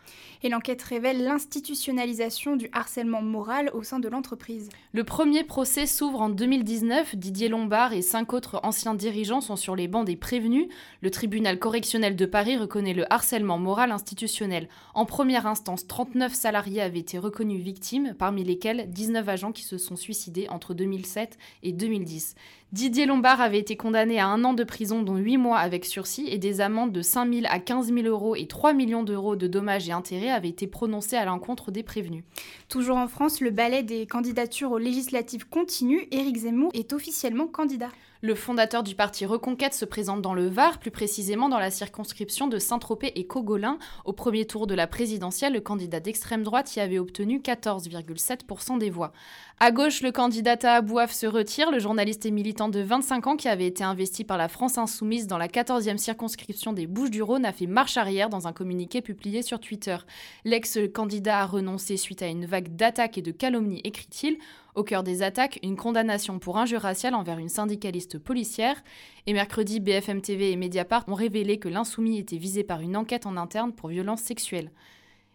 Et 0.43 0.49
l'enquête 0.49 0.81
révèle 0.81 1.25
l'institutionnalisation 1.25 2.57
du 2.57 2.71
harcèlement 2.73 3.21
moral 3.21 3.71
au 3.75 3.83
sein 3.83 3.99
de 3.99 4.09
l'entreprise. 4.09 4.71
Le 4.93 5.05
premier 5.05 5.45
procès 5.45 5.85
s'ouvre 5.85 6.23
en 6.23 6.31
2019. 6.31 7.15
Didier 7.15 7.49
Lombard 7.49 7.93
et 7.93 8.03
cinq 8.03 8.33
autres 8.33 8.61
anciens 8.63 8.95
dirigeants 8.95 9.43
sont 9.43 9.57
sur 9.57 9.77
les 9.77 9.89
bancs 9.89 10.07
des 10.07 10.17
prévenus. 10.17 10.69
Le 11.03 11.11
tribunal 11.11 11.59
correctionnel 11.59 12.17
de 12.17 12.27
Paris 12.27 12.57
reconnaît 12.57 12.95
le 12.95 13.11
harcèlement 13.13 13.59
moral 13.59 13.93
institutionnel. 13.93 14.69
En 14.95 15.05
première 15.05 15.47
instance, 15.47 15.87
39 15.87 16.33
salariés 16.33 16.81
avaient 16.81 16.99
été 16.99 17.19
reconnus 17.19 17.63
victimes, 17.63 18.15
parmi 18.19 18.43
lesquels 18.43 18.91
19 18.91 19.29
agents 19.35 19.53
qui 19.53 19.63
se 19.65 19.77
sont 19.77 19.97
suicidés 19.97 20.49
entre 20.49 20.73
2007 20.73 21.37
et 21.63 21.73
2010. 21.73 22.35
Didier 22.75 23.07
Lombard 23.07 23.41
avait 23.41 23.61
été 23.61 23.77
condamné 23.77 24.19
à 24.19 24.27
un 24.27 24.43
an 24.43 24.53
de 24.53 24.65
prison, 24.65 25.01
dont 25.01 25.15
8 25.15 25.37
mois 25.37 25.59
avec 25.59 25.85
sursis, 25.85 26.27
et 26.27 26.39
des 26.39 26.61
amendes 26.61 26.91
de 26.91 27.03
5 27.03 27.33
000 27.33 27.47
à 27.49 27.61
15 27.61 27.95
000 27.95 28.09
euros 28.09 28.35
et 28.35 28.49
3 28.49 28.73
millions 28.73 29.05
d'euros 29.05 29.37
de 29.37 29.47
dommages 29.47 29.89
et 29.89 29.93
intérêts 29.93 30.33
avaient 30.33 30.49
été 30.49 30.67
prononcés 30.67 31.15
à 31.15 31.25
l'encontre 31.25 31.71
des 31.71 31.85
prévenus. 31.85 32.25
Toujours 32.69 32.97
en 32.97 33.07
France, 33.07 33.41
le 33.41 33.53
ballet 33.53 33.85
des 33.85 34.09
candidatures 34.09 34.73
aux 34.73 34.79
législatives 34.79 35.49
continue. 35.49 36.09
Éric 36.11 36.39
Zemmour 36.39 36.73
est 36.75 36.93
officiellement 36.93 37.47
candidat. 37.47 37.91
Le 38.25 38.35
fondateur 38.35 38.83
du 38.83 38.95
parti 38.95 39.27
Reconquête 39.27 39.75
se 39.75 39.85
présente 39.85 40.23
dans 40.23 40.33
le 40.33 40.49
Var, 40.49 40.79
plus 40.79 40.91
précisément 40.91 41.51
dans 41.51 41.59
la 41.59 41.71
circonscription 41.71 42.49
de 42.49 42.59
Saint-Tropez 42.59 43.13
et 43.17 43.27
Cogolin. 43.27 43.79
Au 44.07 44.15
premier 44.15 44.47
tour 44.47 44.67
de 44.67 44.75
la 44.75 44.87
présidentielle, 44.87 45.53
le 45.53 45.61
candidat 45.61 46.01
d'extrême 46.01 46.43
droite 46.43 46.75
y 46.75 46.81
avait 46.81 46.99
obtenu 46.99 47.41
14,7% 47.41 48.79
des 48.79 48.89
voix. 48.89 49.13
À 49.61 49.71
gauche, 49.71 50.03
le 50.03 50.11
candidat 50.11 50.57
à 50.65 50.75
Abouaf 50.75 51.13
se 51.13 51.27
retire. 51.27 51.71
Le 51.71 51.79
journaliste 51.79 52.27
et 52.27 52.33
militant 52.33 52.69
de 52.69 52.81
25 52.81 53.29
ans 53.29 53.37
qui 53.37 53.49
avait 53.49 53.69
été 53.69 53.85
investi 53.85 54.25
par 54.25 54.37
la 54.37 54.49
France 54.49 54.79
Insoumise 54.79 55.29
dans 55.29 55.39
la 55.39 55.47
14e 55.47 55.97
circonscription 55.97 56.73
des 56.73 56.89
Bouches-du-Rhône 56.89 57.45
a 57.45 57.53
fait 57.53 57.69
marche 57.69 57.97
arrière 57.97 58.29
dans 58.29 58.49
un 58.49 58.53
communiqué 58.53 59.01
publié 59.01 59.43
sur 59.43 59.61
Twitter. 59.61 59.97
L'ex-candidat 60.45 61.39
a 61.39 61.47
renoncé 61.47 61.97
suite 61.97 62.23
à 62.23 62.27
une 62.27 62.47
vague 62.47 62.75
d'attaques 62.75 63.17
et 63.17 63.23
de 63.23 63.31
calomnies, 63.31 63.81
écrit-il. 63.85 64.39
Au 64.75 64.83
cœur 64.83 65.05
des 65.05 65.23
attaques, 65.23 65.61
une 65.63 65.77
condamnation 65.77 66.41
pour 66.41 66.59
injure 66.59 66.81
raciale 66.81 67.15
envers 67.15 67.39
une 67.39 67.49
syndicaliste 67.49 68.19
policière. 68.19 68.83
Et 69.27 69.33
mercredi, 69.33 69.79
BFM 69.79 70.21
TV 70.21 70.51
et 70.51 70.57
Mediapart 70.57 71.05
ont 71.07 71.15
révélé 71.15 71.61
que 71.61 71.69
l'insoumis 71.69 72.19
était 72.19 72.39
visé 72.39 72.65
par 72.65 72.81
une 72.81 72.97
enquête 72.97 73.25
en 73.25 73.37
interne 73.37 73.73
pour 73.73 73.89
violences 73.89 74.23
sexuelles. 74.23 74.73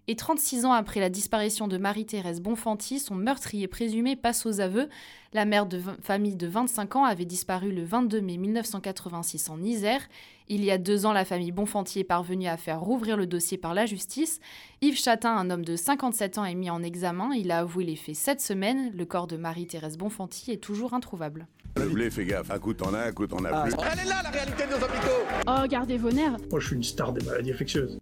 Et 0.10 0.16
36 0.16 0.66
ans 0.66 0.72
après 0.72 1.00
la 1.00 1.12
disparition 1.12 1.68
de 1.68 1.78
Marie-Thérèse 1.78 2.42
Bonfanti, 2.42 2.98
son 2.98 3.14
meurtrier 3.14 3.68
présumé 3.68 4.16
passe 4.16 4.48
aux 4.48 4.60
aveux. 4.60 4.90
La 5.34 5.46
mère 5.46 5.68
de 5.68 5.80
famille 6.02 6.36
de 6.36 6.48
25 6.48 6.96
ans 6.96 7.06
avait 7.06 7.26
disparu 7.26 7.72
le 7.72 7.84
22 7.84 8.20
mai 8.20 8.38
1986 8.38 9.52
en 9.52 9.62
Isère. 9.62 10.02
Il 10.48 10.66
y 10.66 10.72
a 10.72 10.80
deux 10.80 11.06
ans, 11.06 11.14
la 11.14 11.26
famille 11.26 11.52
Bonfanti 11.52 12.00
est 12.00 12.04
parvenue 12.04 12.48
à 12.48 12.58
faire 12.58 12.80
rouvrir 12.80 13.18
le 13.18 13.28
dossier 13.28 13.60
par 13.60 13.76
la 13.76 13.86
justice. 13.86 14.40
Yves 14.82 14.98
Chatin, 14.98 15.30
un 15.38 15.52
homme 15.52 15.64
de 15.64 15.76
57 15.76 16.40
ans, 16.40 16.46
est 16.46 16.56
mis 16.56 16.72
en 16.72 16.82
examen. 16.82 17.30
Il 17.36 17.52
a 17.52 17.60
avoué 17.60 17.84
les 17.84 17.96
faits 17.96 18.16
cette 18.16 18.42
semaine. 18.42 18.92
Le 18.96 19.06
corps 19.06 19.28
de 19.28 19.38
Marie-Thérèse 19.38 20.00
Bonfanti 20.00 20.50
est 20.52 20.58
toujours 20.58 20.96
introuvable. 20.96 21.46
Le 21.76 22.10
fais 22.10 22.26
gaffe. 22.26 22.50
Un 22.50 22.58
coup 22.58 22.74
t'en 22.74 22.96
as, 22.96 23.10
un 23.10 23.12
coup 23.12 23.28
t'en 23.28 23.46
as 23.46 23.62
plus. 23.62 23.74
Elle 23.94 24.00
est 24.00 24.10
là 24.10 24.24
la 24.24 24.32
réalité 24.32 24.64
de 24.64 24.72
nos 24.72 24.84
hôpitaux 24.84 25.46
Oh, 25.46 25.68
gardez 25.70 25.98
vos 25.98 26.10
nerfs 26.10 26.38
Moi, 26.50 26.60
je 26.60 26.66
suis 26.66 26.76
une 26.78 26.84
star 26.84 27.14
des 27.14 27.24
maladies 27.24 27.52
infectieuses. 27.52 28.00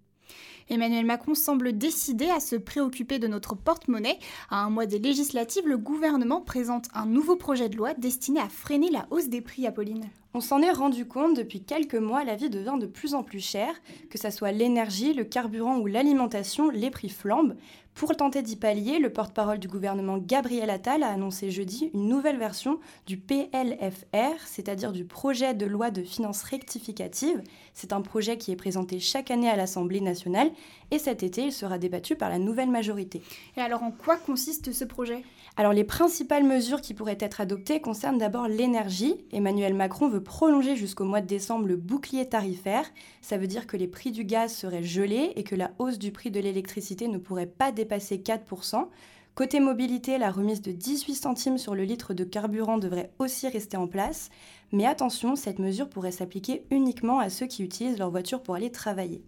Emmanuel 0.70 1.06
Macron 1.06 1.34
semble 1.34 1.78
décidé 1.78 2.30
à 2.30 2.40
se 2.40 2.56
préoccuper 2.56 3.20
de 3.20 3.28
notre 3.28 3.56
porte-monnaie. 3.56 4.20
À 4.50 4.64
un 4.64 4.70
mois 4.70 4.86
des 4.86 5.00
législatives, 5.00 5.68
le 5.68 5.78
gouvernement 5.78 6.42
présente 6.42 6.88
un 6.94 7.06
nouveau 7.06 7.38
projet 7.38 7.70
de 7.70 7.78
loi 7.78 7.94
destiné 7.94 8.40
à 8.40 8.50
freiner 8.50 8.90
la 8.92 9.08
hausse 9.10 9.30
des 9.30 9.42
prix, 9.42 9.66
Apolline. 9.66 10.10
On 10.34 10.42
s'en 10.42 10.62
est 10.62 10.72
rendu 10.72 11.08
compte 11.08 11.36
depuis 11.36 11.64
quelques 11.64 11.96
mois, 11.96 12.24
la 12.24 12.36
vie 12.36 12.50
devient 12.50 12.76
de 12.80 12.86
plus 12.86 13.16
en 13.16 13.24
plus 13.24 13.40
chère, 13.40 13.74
que 14.10 14.20
ce 14.20 14.30
soit 14.30 14.52
l'énergie, 14.52 15.14
le 15.14 15.24
carburant 15.24 15.80
ou 15.80 15.88
l'alimentation, 15.88 16.70
les 16.70 16.92
prix 16.92 17.10
flambent. 17.10 17.56
Pour 17.98 18.16
tenter 18.16 18.44
d'y 18.44 18.58
pallier, 18.58 19.00
le 19.00 19.12
porte-parole 19.12 19.58
du 19.58 19.68
gouvernement 19.68 20.20
Gabriel 20.20 20.70
Attal 20.70 21.02
a 21.02 21.08
annoncé 21.08 21.50
jeudi 21.50 21.90
une 21.96 22.08
nouvelle 22.08 22.38
version 22.38 22.80
du 23.08 23.18
PLFR, 23.18 24.38
c'est-à-dire 24.46 24.92
du 24.92 25.04
projet 25.04 25.56
de 25.56 25.66
loi 25.66 25.90
de 25.90 26.04
finances 26.04 26.44
rectificative. 26.44 27.42
C'est 27.74 27.94
un 27.94 28.02
projet 28.02 28.38
qui 28.38 28.52
est 28.52 28.56
présenté 28.56 29.00
chaque 29.00 29.32
année 29.32 29.50
à 29.50 29.56
l'Assemblée 29.56 30.00
nationale 30.00 30.52
et 30.92 31.00
cet 31.00 31.24
été, 31.24 31.46
il 31.46 31.52
sera 31.52 31.80
débattu 31.80 32.16
par 32.16 32.30
la 32.30 32.38
nouvelle 32.38 32.70
majorité. 32.70 33.24
Et 33.58 33.62
alors 33.62 33.82
en 33.82 33.90
quoi 33.90 34.18
consiste 34.18 34.72
ce 34.72 34.86
projet? 34.86 35.24
Alors 35.60 35.74
les 35.74 35.84
principales 35.84 36.44
mesures 36.44 36.82
qui 36.82 36.94
pourraient 36.94 37.18
être 37.20 37.42
adoptées 37.42 37.82
concernent 37.82 38.20
d'abord 38.20 38.48
l'énergie. 38.48 39.16
Emmanuel 39.32 39.74
Macron 39.74 40.08
veut 40.08 40.22
prolonger 40.22 40.76
jusqu'au 40.76 41.04
mois 41.04 41.20
de 41.20 41.26
décembre 41.26 41.66
le 41.66 41.78
bouclier 41.78 42.30
tarifaire. 42.30 42.86
Ça 43.22 43.40
veut 43.40 43.48
dire 43.48 43.66
que 43.66 43.76
les 43.76 43.88
prix 43.88 44.12
du 44.12 44.24
gaz 44.24 44.54
seraient 44.54 44.84
gelés 44.84 45.34
et 45.36 45.44
que 45.44 45.56
la 45.56 45.72
hausse 45.80 45.98
du 45.98 46.12
prix 46.12 46.30
de 46.30 46.40
l'électricité 46.40 47.08
ne 47.08 47.18
pourrait 47.18 47.48
pas 47.48 47.72
dépasser 47.72 48.20
4%. 48.20 48.88
Côté 49.34 49.60
mobilité, 49.60 50.20
la 50.20 50.30
remise 50.30 50.62
de 50.62 50.72
18 50.72 51.16
centimes 51.16 51.58
sur 51.58 51.74
le 51.74 51.86
litre 51.86 52.14
de 52.14 52.24
carburant 52.24 52.78
devrait 52.78 53.12
aussi 53.18 53.48
rester 53.48 53.78
en 53.78 53.88
place. 53.88 54.30
Mais 54.72 54.86
attention, 54.86 55.36
cette 55.36 55.58
mesure 55.58 55.90
pourrait 55.90 56.12
s'appliquer 56.12 56.66
uniquement 56.70 57.18
à 57.18 57.32
ceux 57.32 57.48
qui 57.48 57.64
utilisent 57.64 57.98
leur 57.98 58.12
voiture 58.12 58.44
pour 58.44 58.54
aller 58.54 58.72
travailler. 58.72 59.24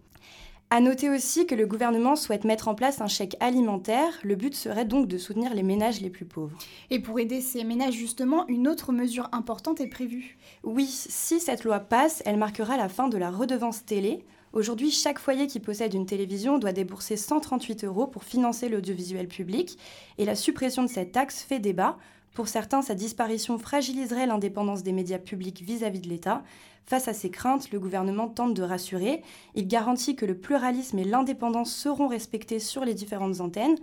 À 0.72 0.82
noter 0.82 1.10
aussi 1.10 1.48
que 1.48 1.56
le 1.56 1.66
gouvernement 1.66 2.16
souhaite 2.16 2.44
mettre 2.44 2.68
en 2.68 2.76
place 2.76 3.02
un 3.02 3.08
chèque 3.08 3.36
alimentaire. 3.40 4.14
Le 4.22 4.36
but 4.36 4.54
serait 4.54 4.86
donc 4.86 5.08
de 5.08 5.18
soutenir 5.18 5.56
les 5.56 5.64
ménages 5.64 6.00
les 6.00 6.12
plus 6.12 6.26
pauvres. 6.26 6.56
Et 6.92 7.00
pour 7.00 7.20
aider 7.20 7.42
ces 7.42 7.64
ménages, 7.64 7.96
justement, 7.96 8.48
une 8.48 8.68
autre 8.68 8.92
mesure 8.92 9.30
importante 9.32 9.82
est 9.82 9.88
prévue. 9.88 10.38
Oui, 10.64 10.86
si 10.86 11.40
cette 11.40 11.64
loi 11.64 11.80
passe, 11.80 12.22
elle 12.24 12.38
marquera 12.38 12.78
la 12.78 12.88
fin 12.88 13.08
de 13.08 13.18
la 13.18 13.32
redevance 13.32 13.84
télé. 13.84 14.24
Aujourd'hui, 14.54 14.92
chaque 14.92 15.18
foyer 15.18 15.48
qui 15.48 15.60
possède 15.60 15.96
une 15.96 16.06
télévision 16.06 16.60
doit 16.60 16.72
débourser 16.72 17.18
138 17.18 17.86
euros 17.86 18.06
pour 18.06 18.24
financer 18.24 18.70
l'audiovisuel 18.70 19.28
public. 19.28 19.76
Et 20.20 20.26
la 20.26 20.36
suppression 20.36 20.84
de 20.84 20.90
cette 20.90 21.14
taxe 21.14 21.42
fait 21.42 21.60
débat. 21.60 21.98
Pour 22.34 22.48
certains, 22.48 22.82
sa 22.82 22.96
disparition 22.96 23.58
fragiliserait 23.58 24.28
l'indépendance 24.28 24.84
des 24.84 24.92
médias 24.92 25.20
publics 25.20 25.62
vis-à-vis 25.62 26.00
de 26.00 26.10
l'État. 26.10 26.44
Face 26.86 27.08
à 27.08 27.14
ces 27.14 27.30
craintes, 27.30 27.72
le 27.72 27.80
gouvernement 27.80 28.28
tente 28.28 28.54
de 28.54 28.64
rassurer. 28.64 29.22
Il 29.56 29.68
garantit 29.68 30.16
que 30.16 30.26
le 30.26 30.38
pluralisme 30.38 30.98
et 31.00 31.04
l'indépendance 31.04 31.74
seront 31.74 32.08
respectés 32.08 32.60
sur 32.60 32.86
les 32.86 32.94
différentes 32.94 33.42
antennes. 33.42 33.78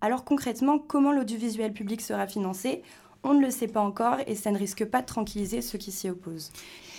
Alors 0.00 0.24
concrètement, 0.24 0.78
comment 0.78 1.12
l'audiovisuel 1.12 1.72
public 1.72 2.00
sera 2.00 2.26
financé? 2.26 2.82
On 3.24 3.34
ne 3.34 3.40
le 3.40 3.50
sait 3.50 3.68
pas 3.68 3.80
encore 3.80 4.18
et 4.26 4.34
ça 4.34 4.50
ne 4.50 4.58
risque 4.58 4.84
pas 4.84 5.00
de 5.00 5.06
tranquilliser 5.06 5.62
ceux 5.62 5.78
qui 5.78 5.92
s'y 5.92 6.10
opposent. 6.10 6.50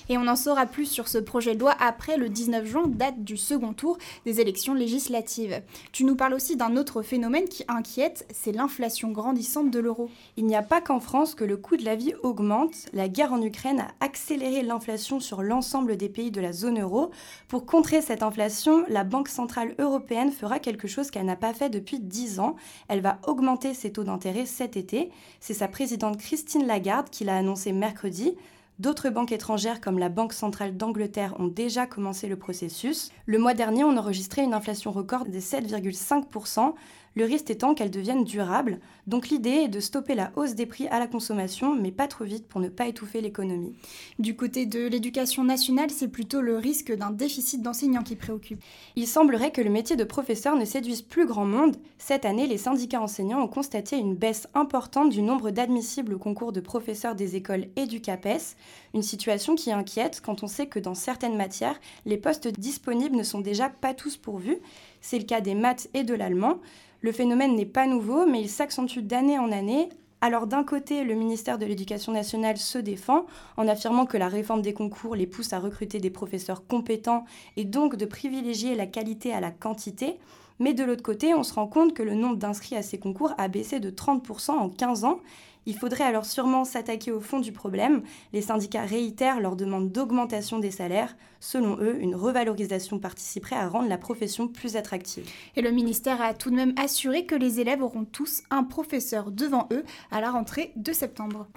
Et 0.09 0.17
on 0.17 0.27
en 0.27 0.35
saura 0.35 0.65
plus 0.65 0.85
sur 0.85 1.07
ce 1.07 1.17
projet 1.17 1.55
de 1.55 1.59
loi 1.59 1.73
après 1.79 2.17
le 2.17 2.29
19 2.29 2.65
juin, 2.65 2.83
date 2.87 3.23
du 3.23 3.37
second 3.37 3.73
tour 3.73 3.97
des 4.25 4.41
élections 4.41 4.73
législatives. 4.73 5.61
Tu 5.91 6.03
nous 6.03 6.15
parles 6.15 6.33
aussi 6.33 6.55
d'un 6.57 6.75
autre 6.75 7.01
phénomène 7.01 7.47
qui 7.47 7.63
inquiète, 7.67 8.27
c'est 8.33 8.51
l'inflation 8.51 9.11
grandissante 9.11 9.71
de 9.71 9.79
l'euro. 9.79 10.09
Il 10.35 10.45
n'y 10.45 10.55
a 10.55 10.61
pas 10.61 10.81
qu'en 10.81 10.99
France 10.99 11.35
que 11.35 11.43
le 11.43 11.57
coût 11.57 11.77
de 11.77 11.85
la 11.85 11.95
vie 11.95 12.13
augmente. 12.21 12.87
La 12.91 13.07
guerre 13.07 13.33
en 13.33 13.41
Ukraine 13.41 13.79
a 13.79 14.05
accéléré 14.05 14.61
l'inflation 14.61 15.19
sur 15.19 15.41
l'ensemble 15.41 15.95
des 15.95 16.09
pays 16.09 16.31
de 16.31 16.41
la 16.41 16.51
zone 16.51 16.81
euro. 16.81 17.11
Pour 17.47 17.65
contrer 17.65 18.01
cette 18.01 18.23
inflation, 18.23 18.83
la 18.89 19.03
Banque 19.03 19.29
centrale 19.29 19.75
européenne 19.79 20.31
fera 20.31 20.59
quelque 20.59 20.87
chose 20.87 21.11
qu'elle 21.11 21.25
n'a 21.25 21.35
pas 21.35 21.53
fait 21.53 21.69
depuis 21.69 21.99
10 21.99 22.39
ans. 22.39 22.55
Elle 22.87 23.01
va 23.01 23.19
augmenter 23.25 23.73
ses 23.73 23.93
taux 23.93 24.03
d'intérêt 24.03 24.45
cet 24.45 24.75
été. 24.75 25.11
C'est 25.39 25.53
sa 25.53 25.67
présidente 25.67 26.12
Christine 26.15 26.65
Lagarde 26.65 27.09
qui 27.09 27.23
l'a 27.23 27.37
annoncé 27.37 27.71
mercredi. 27.71 28.35
D'autres 28.79 29.09
banques 29.09 29.31
étrangères 29.31 29.81
comme 29.81 29.99
la 29.99 30.09
Banque 30.09 30.33
centrale 30.33 30.75
d'Angleterre 30.75 31.35
ont 31.39 31.47
déjà 31.47 31.85
commencé 31.85 32.27
le 32.27 32.35
processus. 32.35 33.11
Le 33.27 33.37
mois 33.37 33.53
dernier, 33.53 33.83
on 33.83 33.97
enregistrait 33.97 34.43
une 34.43 34.53
inflation 34.53 34.91
record 34.91 35.25
de 35.25 35.39
7,5%, 35.39 36.73
le 37.15 37.25
risque 37.25 37.49
étant 37.49 37.73
qu'elle 37.73 37.91
devienne 37.91 38.23
durable. 38.23 38.79
Donc 39.07 39.29
l'idée 39.29 39.63
est 39.65 39.67
de 39.67 39.79
stopper 39.79 40.15
la 40.15 40.31
hausse 40.35 40.55
des 40.55 40.65
prix 40.65 40.87
à 40.87 40.99
la 40.99 41.07
consommation, 41.07 41.75
mais 41.75 41.91
pas 41.91 42.07
trop 42.07 42.23
vite 42.23 42.47
pour 42.47 42.61
ne 42.61 42.69
pas 42.69 42.87
étouffer 42.87 43.21
l'économie. 43.21 43.75
Du 44.19 44.35
côté 44.35 44.65
de 44.65 44.87
l'éducation 44.87 45.43
nationale, 45.43 45.89
c'est 45.89 46.07
plutôt 46.07 46.41
le 46.41 46.57
risque 46.57 46.91
d'un 46.91 47.11
déficit 47.11 47.61
d'enseignants 47.61 48.03
qui 48.03 48.15
préoccupe. 48.15 48.63
Il 48.95 49.07
semblerait 49.07 49.51
que 49.51 49.61
le 49.61 49.69
métier 49.69 49.95
de 49.95 50.03
professeur 50.03 50.55
ne 50.55 50.65
séduise 50.65 51.01
plus 51.01 51.25
grand 51.25 51.45
monde. 51.45 51.77
Cette 51.97 52.25
année, 52.25 52.47
les 52.47 52.57
syndicats 52.57 53.01
enseignants 53.01 53.43
ont 53.43 53.47
constaté 53.47 53.97
une 53.97 54.15
baisse 54.15 54.47
importante 54.53 55.09
du 55.09 55.21
nombre 55.21 55.51
d'admissibles 55.51 56.13
au 56.13 56.19
concours 56.19 56.51
de 56.51 56.61
professeurs 56.61 57.15
des 57.15 57.35
écoles 57.35 57.67
et 57.75 57.85
du 57.85 58.01
CAPES, 58.01 58.55
une 58.93 59.03
situation 59.03 59.55
qui 59.55 59.71
inquiète 59.71 60.21
quand 60.23 60.43
on 60.43 60.47
sait 60.47 60.67
que 60.67 60.79
dans 60.79 60.95
certaines 60.95 61.37
matières, 61.37 61.79
les 62.05 62.17
postes 62.17 62.47
disponibles 62.47 63.15
ne 63.15 63.23
sont 63.23 63.41
déjà 63.41 63.69
pas 63.69 63.93
tous 63.93 64.17
pourvus. 64.17 64.57
C'est 65.01 65.19
le 65.19 65.25
cas 65.25 65.41
des 65.41 65.55
maths 65.55 65.89
et 65.93 66.03
de 66.03 66.13
l'allemand. 66.13 66.59
Le 67.03 67.11
phénomène 67.11 67.57
n'est 67.57 67.65
pas 67.65 67.85
nouveau, 67.85 68.25
mais 68.25 68.39
il 68.39 68.47
s'accentue 68.47 68.99
d'année 68.99 69.37
en 69.37 69.51
année. 69.51 69.89
Alors 70.21 70.47
d'un 70.47 70.63
côté, 70.63 71.03
le 71.03 71.15
ministère 71.15 71.57
de 71.57 71.65
l'Éducation 71.65 72.13
nationale 72.13 72.55
se 72.55 72.77
défend 72.77 73.25
en 73.57 73.67
affirmant 73.67 74.05
que 74.05 74.15
la 74.15 74.29
réforme 74.29 74.61
des 74.61 74.71
concours 74.71 75.13
les 75.13 75.27
pousse 75.27 75.51
à 75.51 75.59
recruter 75.59 75.99
des 75.99 76.09
professeurs 76.09 76.65
compétents 76.65 77.25
et 77.57 77.65
donc 77.65 77.97
de 77.97 78.05
privilégier 78.05 78.73
la 78.73 78.87
qualité 78.87 79.33
à 79.33 79.41
la 79.41 79.51
quantité. 79.51 80.17
Mais 80.59 80.73
de 80.73 80.85
l'autre 80.85 81.03
côté, 81.03 81.33
on 81.33 81.43
se 81.43 81.53
rend 81.53 81.67
compte 81.67 81.93
que 81.93 82.03
le 82.03 82.15
nombre 82.15 82.37
d'inscrits 82.37 82.77
à 82.77 82.81
ces 82.81 82.99
concours 82.99 83.33
a 83.37 83.49
baissé 83.49 83.81
de 83.81 83.89
30% 83.89 84.51
en 84.51 84.69
15 84.69 85.03
ans 85.03 85.19
il 85.65 85.77
faudrait 85.77 86.03
alors 86.03 86.25
sûrement 86.25 86.65
s'attaquer 86.65 87.11
au 87.11 87.19
fond 87.19 87.39
du 87.39 87.51
problème. 87.51 88.03
Les 88.33 88.41
syndicats 88.41 88.85
réitèrent 88.85 89.39
leur 89.39 89.55
demande 89.55 89.91
d'augmentation 89.91 90.59
des 90.59 90.71
salaires. 90.71 91.15
Selon 91.39 91.77
eux, 91.79 91.97
une 91.99 92.15
revalorisation 92.15 92.99
participerait 92.99 93.57
à 93.57 93.67
rendre 93.67 93.89
la 93.89 93.97
profession 93.97 94.47
plus 94.47 94.75
attractive. 94.75 95.29
Et 95.55 95.61
le 95.61 95.71
ministère 95.71 96.21
a 96.21 96.33
tout 96.33 96.49
de 96.49 96.55
même 96.55 96.73
assuré 96.77 97.25
que 97.25 97.35
les 97.35 97.59
élèves 97.59 97.83
auront 97.83 98.05
tous 98.05 98.43
un 98.49 98.63
professeur 98.63 99.31
devant 99.31 99.67
eux 99.71 99.83
à 100.11 100.21
la 100.21 100.31
rentrée 100.31 100.71
de 100.75 100.93
septembre. 100.93 101.47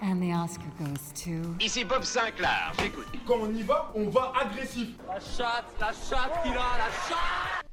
Ici 1.61 1.85
Bob 1.85 2.03
Sinclair, 2.03 2.73
j'écoute. 2.81 3.07
Quand 3.27 3.39
on 3.41 3.55
y 3.55 3.63
va, 3.63 3.93
on 3.95 4.09
va 4.09 4.33
agressif. 4.41 4.89
La 5.09 5.21
chatte, 5.21 5.67
la 5.81 5.93
chatte 5.93 6.43
qu'il 6.43 6.53
a, 6.53 6.79
la 6.79 6.91
chatte 7.09 7.66